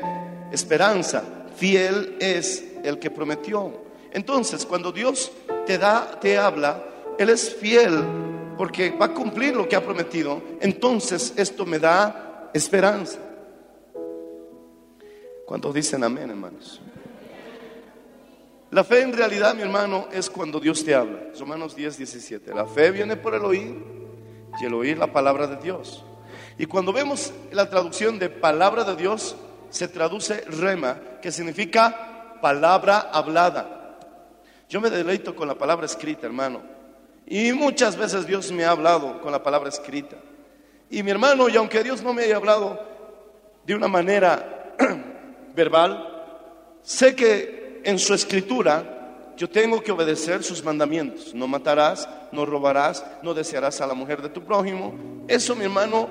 [0.51, 1.23] esperanza.
[1.55, 3.71] Fiel es el que prometió.
[4.11, 5.31] Entonces, cuando Dios
[5.65, 6.83] te da, te habla,
[7.17, 8.03] Él es fiel
[8.59, 10.41] porque va a cumplir lo que ha prometido.
[10.59, 13.17] Entonces, esto me da esperanza.
[15.45, 16.81] ¿Cuántos dicen amén, hermanos?
[18.71, 21.29] La fe en realidad, mi hermano, es cuando Dios te habla.
[21.39, 22.53] Romanos 10, 17.
[22.53, 23.81] La fe viene por el oír
[24.59, 26.03] y el oír la palabra de Dios.
[26.57, 29.37] Y cuando vemos la traducción de palabra de Dios,
[29.69, 33.97] se traduce rema, que significa palabra hablada.
[34.67, 36.78] Yo me deleito con la palabra escrita, hermano.
[37.29, 40.17] Y muchas veces Dios me ha hablado con la palabra escrita.
[40.89, 42.83] Y mi hermano, y aunque Dios no me haya hablado
[43.67, 44.73] de una manera
[45.55, 51.35] verbal, sé que en su escritura yo tengo que obedecer sus mandamientos.
[51.35, 54.95] No matarás, no robarás, no desearás a la mujer de tu prójimo.
[55.27, 56.09] Eso, mi hermano,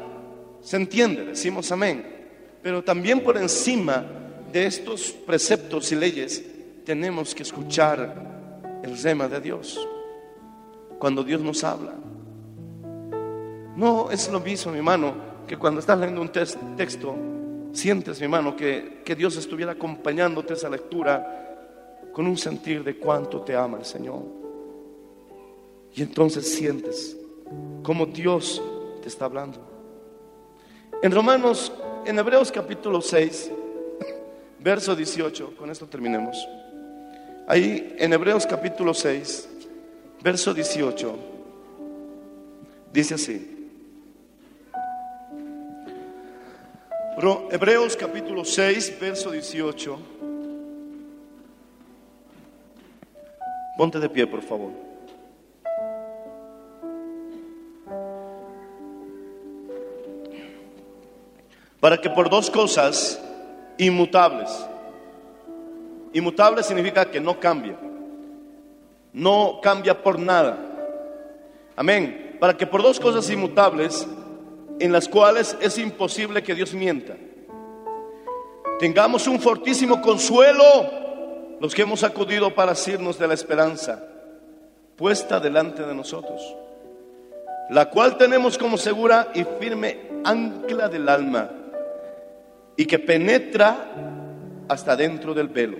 [0.63, 2.29] se entiende, decimos amén.
[2.63, 4.07] Pero también por encima
[4.53, 6.45] de estos preceptos y leyes
[6.85, 8.15] tenemos que escuchar
[8.85, 9.81] el rema de Dios.
[10.99, 11.95] Cuando Dios nos habla.
[13.77, 15.15] No es lo mismo, mi hermano,
[15.47, 17.15] que cuando estás leyendo un texto,
[17.73, 21.49] sientes, mi hermano, que, que Dios estuviera acompañándote esa lectura
[22.13, 24.23] con un sentir de cuánto te ama el Señor.
[25.95, 27.17] Y entonces sientes
[27.83, 28.63] como Dios
[29.03, 29.59] te está hablando.
[31.03, 31.73] En Romanos,
[32.05, 33.51] en Hebreos capítulo 6,
[34.59, 36.37] verso 18, con esto terminemos.
[37.47, 39.49] Ahí en Hebreos capítulo 6,
[40.23, 41.17] verso 18,
[42.93, 43.59] dice así.
[47.51, 49.99] Hebreos capítulo 6, verso 18.
[53.77, 54.73] Ponte de pie, por favor.
[61.81, 63.21] Para que por dos cosas
[63.79, 64.51] inmutables,
[66.13, 67.79] inmutable significa que no cambia,
[69.13, 70.59] no cambia por nada.
[71.77, 72.37] Amén.
[72.41, 74.07] Para que por dos cosas inmutables,
[74.79, 77.17] en las cuales es imposible que Dios mienta,
[78.79, 80.65] tengamos un fortísimo consuelo
[81.61, 84.05] los que hemos acudido para asirnos de la esperanza
[84.97, 86.41] puesta delante de nosotros,
[87.71, 91.51] la cual tenemos como segura y firme ancla del alma
[92.77, 93.93] y que penetra
[94.69, 95.79] hasta dentro del velo,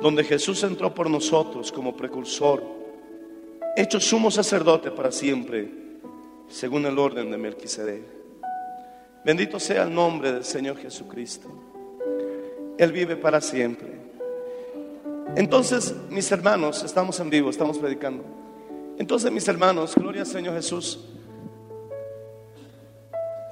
[0.00, 2.62] donde Jesús entró por nosotros como precursor,
[3.76, 5.70] hecho sumo sacerdote para siempre,
[6.48, 8.02] según el orden de Melquisedec.
[9.24, 11.48] Bendito sea el nombre del Señor Jesucristo.
[12.78, 13.88] Él vive para siempre.
[15.34, 18.24] Entonces, mis hermanos, estamos en vivo, estamos predicando.
[18.98, 21.04] Entonces, mis hermanos, gloria al Señor Jesús.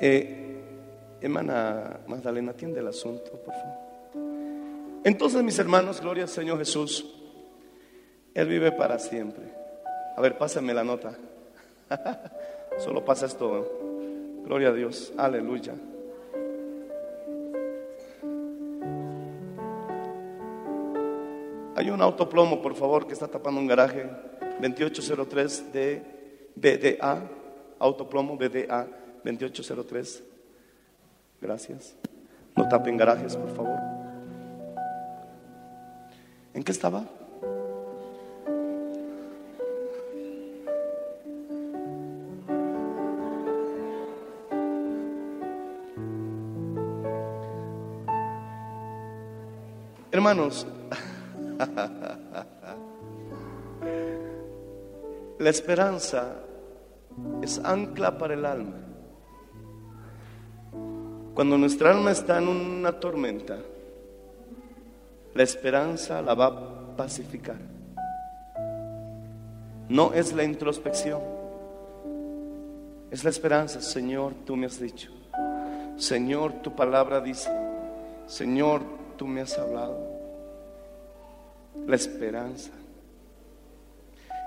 [0.00, 0.62] Eh,
[1.20, 3.86] hermana Magdalena, atiende el asunto, por favor.
[5.04, 7.04] Entonces, mis hermanos, gloria al Señor Jesús.
[8.34, 9.44] Él vive para siempre.
[10.16, 11.16] A ver, pásame la nota.
[12.78, 14.42] Solo pasa esto.
[14.44, 15.12] Gloria a Dios.
[15.16, 15.74] Aleluya.
[21.76, 24.08] Hay un autoplomo, por favor, que está tapando un garaje
[24.60, 26.02] 2803 de
[26.54, 27.22] BDA,
[27.78, 28.86] autoplomo BDA
[29.22, 30.24] 2803.
[31.40, 31.94] Gracias.
[32.56, 33.95] No tapen garajes, por favor.
[36.56, 37.04] ¿En qué estaba?
[50.10, 50.66] Hermanos,
[55.38, 56.36] la esperanza
[57.42, 58.76] es ancla para el alma.
[61.34, 63.58] Cuando nuestra alma está en una tormenta,
[65.36, 67.58] la esperanza la va a pacificar.
[69.88, 71.20] No es la introspección,
[73.10, 73.80] es la esperanza.
[73.80, 75.10] Señor, tú me has dicho.
[75.96, 77.50] Señor, tu palabra dice.
[78.26, 78.82] Señor,
[79.16, 79.98] tú me has hablado.
[81.86, 82.70] La esperanza.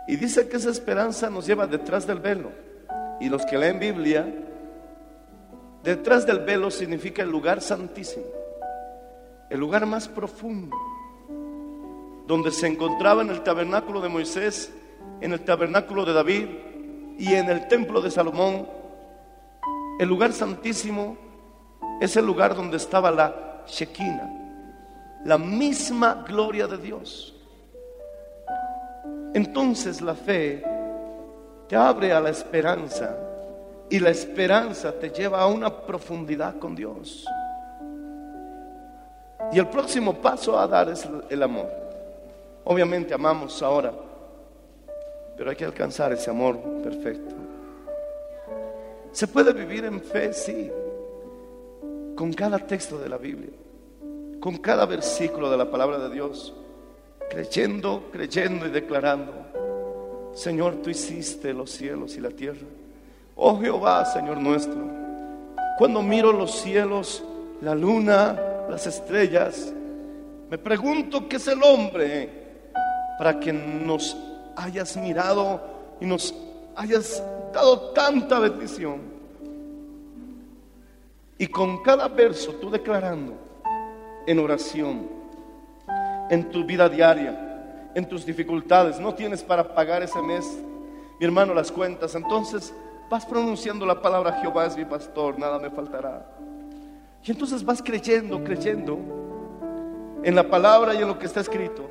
[0.07, 2.49] Y dice que esa esperanza nos lleva detrás del velo.
[3.21, 4.27] Y los que leen Biblia,
[5.83, 8.25] detrás del velo significa el lugar santísimo,
[9.49, 10.77] el lugar más profundo,
[12.27, 14.71] donde se encontraba en el tabernáculo de Moisés,
[15.21, 16.47] en el tabernáculo de David
[17.17, 18.67] y en el templo de Salomón.
[19.99, 21.17] El lugar santísimo
[21.99, 27.35] es el lugar donde estaba la Shekinah, la misma gloria de Dios.
[29.33, 30.63] Entonces la fe
[31.67, 33.15] te abre a la esperanza
[33.89, 37.25] y la esperanza te lleva a una profundidad con Dios.
[39.51, 41.67] Y el próximo paso a dar es el amor.
[42.65, 43.91] Obviamente amamos ahora,
[45.35, 47.35] pero hay que alcanzar ese amor perfecto.
[49.11, 50.33] ¿Se puede vivir en fe?
[50.33, 50.71] Sí.
[52.15, 53.49] Con cada texto de la Biblia,
[54.39, 56.53] con cada versículo de la palabra de Dios,
[57.29, 59.33] creyendo, creyendo y declarando,
[60.33, 62.67] Señor, tú hiciste los cielos y la tierra.
[63.35, 64.79] Oh Jehová, Señor nuestro,
[65.77, 67.23] cuando miro los cielos,
[67.61, 68.37] la luna,
[68.69, 69.73] las estrellas.
[70.49, 72.29] Me pregunto qué es el hombre
[73.17, 74.15] para que nos
[74.55, 75.61] hayas mirado
[75.99, 76.33] y nos
[76.75, 79.01] hayas dado tanta bendición.
[81.37, 83.33] Y con cada verso tú declarando
[84.27, 85.07] en oración,
[86.29, 90.45] en tu vida diaria, en tus dificultades, no tienes para pagar ese mes,
[91.19, 92.73] mi hermano, las cuentas, entonces
[93.09, 96.25] vas pronunciando la palabra Jehová es mi pastor, nada me faltará.
[97.23, 98.99] Y entonces vas creyendo, creyendo
[100.23, 101.89] en la palabra y en lo que está escrito.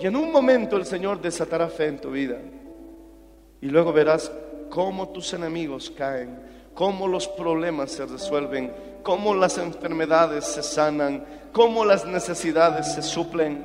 [0.00, 2.38] Y en un momento el Señor desatará fe en tu vida.
[3.60, 4.32] Y luego verás
[4.70, 6.40] cómo tus enemigos caen,
[6.74, 8.72] cómo los problemas se resuelven,
[9.02, 13.62] cómo las enfermedades se sanan, cómo las necesidades se suplen.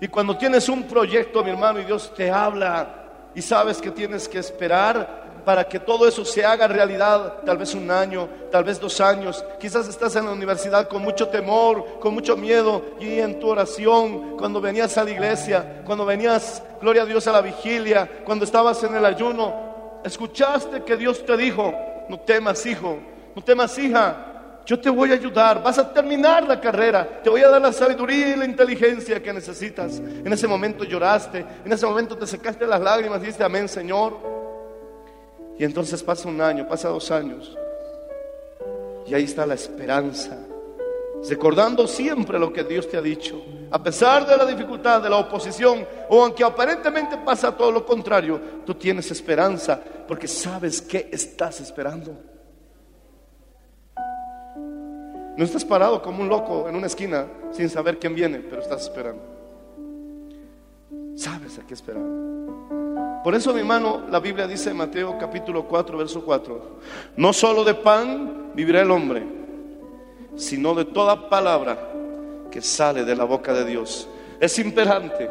[0.00, 4.28] Y cuando tienes un proyecto, mi hermano, y Dios te habla y sabes que tienes
[4.28, 8.80] que esperar, para que todo eso se haga realidad, tal vez un año, tal vez
[8.80, 9.44] dos años.
[9.60, 14.36] Quizás estás en la universidad con mucho temor, con mucho miedo y en tu oración,
[14.36, 18.82] cuando venías a la iglesia, cuando venías, gloria a Dios, a la vigilia, cuando estabas
[18.82, 21.72] en el ayuno, escuchaste que Dios te dijo,
[22.08, 22.98] no temas hijo,
[23.36, 24.32] no temas hija.
[24.66, 27.72] Yo te voy a ayudar, vas a terminar la carrera, te voy a dar la
[27.72, 29.98] sabiduría y la inteligencia que necesitas.
[30.00, 34.35] En ese momento lloraste, en ese momento te secaste las lágrimas y dijiste, amén Señor.
[35.58, 37.56] Y entonces pasa un año, pasa dos años.
[39.06, 40.38] Y ahí está la esperanza.
[41.28, 43.42] Recordando siempre lo que Dios te ha dicho.
[43.70, 48.40] A pesar de la dificultad, de la oposición, o aunque aparentemente pasa todo lo contrario,
[48.64, 52.16] tú tienes esperanza porque sabes que estás esperando.
[55.36, 58.82] No estás parado como un loco en una esquina sin saber quién viene, pero estás
[58.82, 59.22] esperando.
[61.14, 62.02] Sabes a qué esperar.
[63.26, 66.78] Por eso, mi hermano, la Biblia dice en Mateo capítulo 4, verso 4,
[67.16, 69.24] no solo de pan vivirá el hombre,
[70.36, 71.76] sino de toda palabra
[72.52, 74.08] que sale de la boca de Dios.
[74.38, 75.28] Es imperante,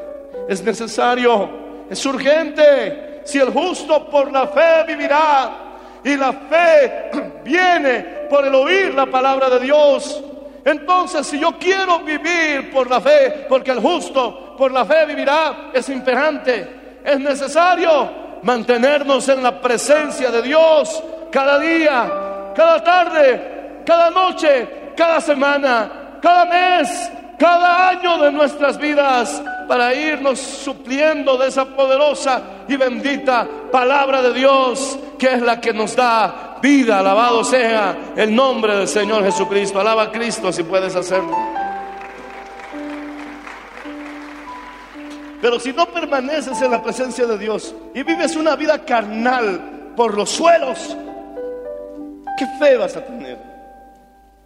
[0.50, 1.50] es necesario,
[1.89, 3.22] es urgente.
[3.24, 7.12] Si el justo por la fe vivirá, y la fe
[7.46, 10.22] viene por el oír la palabra de Dios.
[10.66, 15.72] Entonces, si yo quiero vivir por la fe, porque el justo por la fe vivirá,
[15.74, 18.10] es imperante es necesario
[18.41, 26.45] mantenernos en la presencia de Dios cada día, cada tarde, cada noche, cada semana, cada
[26.45, 34.22] mes, cada año de nuestras vidas para irnos supliendo de esa poderosa y bendita palabra
[34.22, 36.99] de Dios que es la que nos da vida.
[36.99, 39.80] Alabado sea el nombre del Señor Jesucristo.
[39.80, 41.64] Alaba a Cristo si puedes hacerlo.
[45.46, 50.16] Pero si no permaneces en la presencia de Dios y vives una vida carnal por
[50.16, 50.98] los suelos,
[52.36, 53.38] ¿qué fe vas a tener?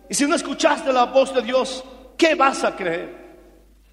[0.10, 1.86] Y si no escuchaste la voz de Dios,
[2.18, 3.16] ¿qué vas a creer?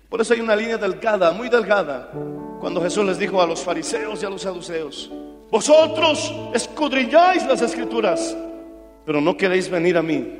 [0.08, 2.10] Por eso hay una línea delgada, muy delgada,
[2.58, 5.08] cuando Jesús les dijo a los fariseos y a los saduceos,
[5.48, 8.36] vosotros escudriñáis las escrituras,
[9.04, 10.36] pero no queréis venir a mí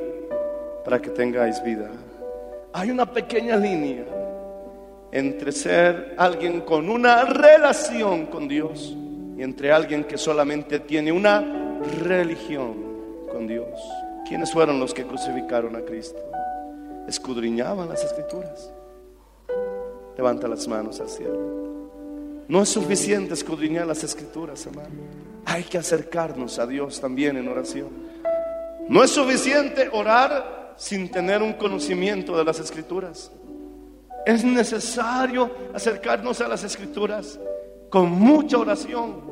[0.84, 1.88] para que tengáis vida.
[2.72, 4.25] Hay una pequeña línea
[5.12, 8.96] entre ser alguien con una relación con Dios
[9.36, 12.74] y entre alguien que solamente tiene una religión
[13.30, 13.68] con Dios.
[14.28, 16.20] ¿Quiénes fueron los que crucificaron a Cristo?
[17.06, 18.72] Escudriñaban las escrituras.
[20.16, 21.66] Levanta las manos al cielo.
[22.48, 24.88] No es suficiente escudriñar las escrituras, hermano.
[25.44, 27.88] Hay que acercarnos a Dios también en oración.
[28.88, 33.30] No es suficiente orar sin tener un conocimiento de las escrituras.
[34.26, 37.38] Es necesario acercarnos a las escrituras
[37.88, 39.22] con mucha oración.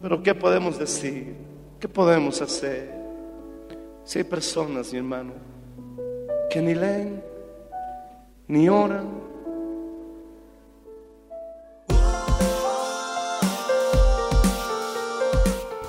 [0.00, 1.34] Pero ¿qué podemos decir?
[1.80, 2.94] ¿Qué podemos hacer?
[4.04, 5.32] Si hay personas, mi hermano,
[6.48, 7.24] que ni leen,
[8.46, 9.08] ni oran,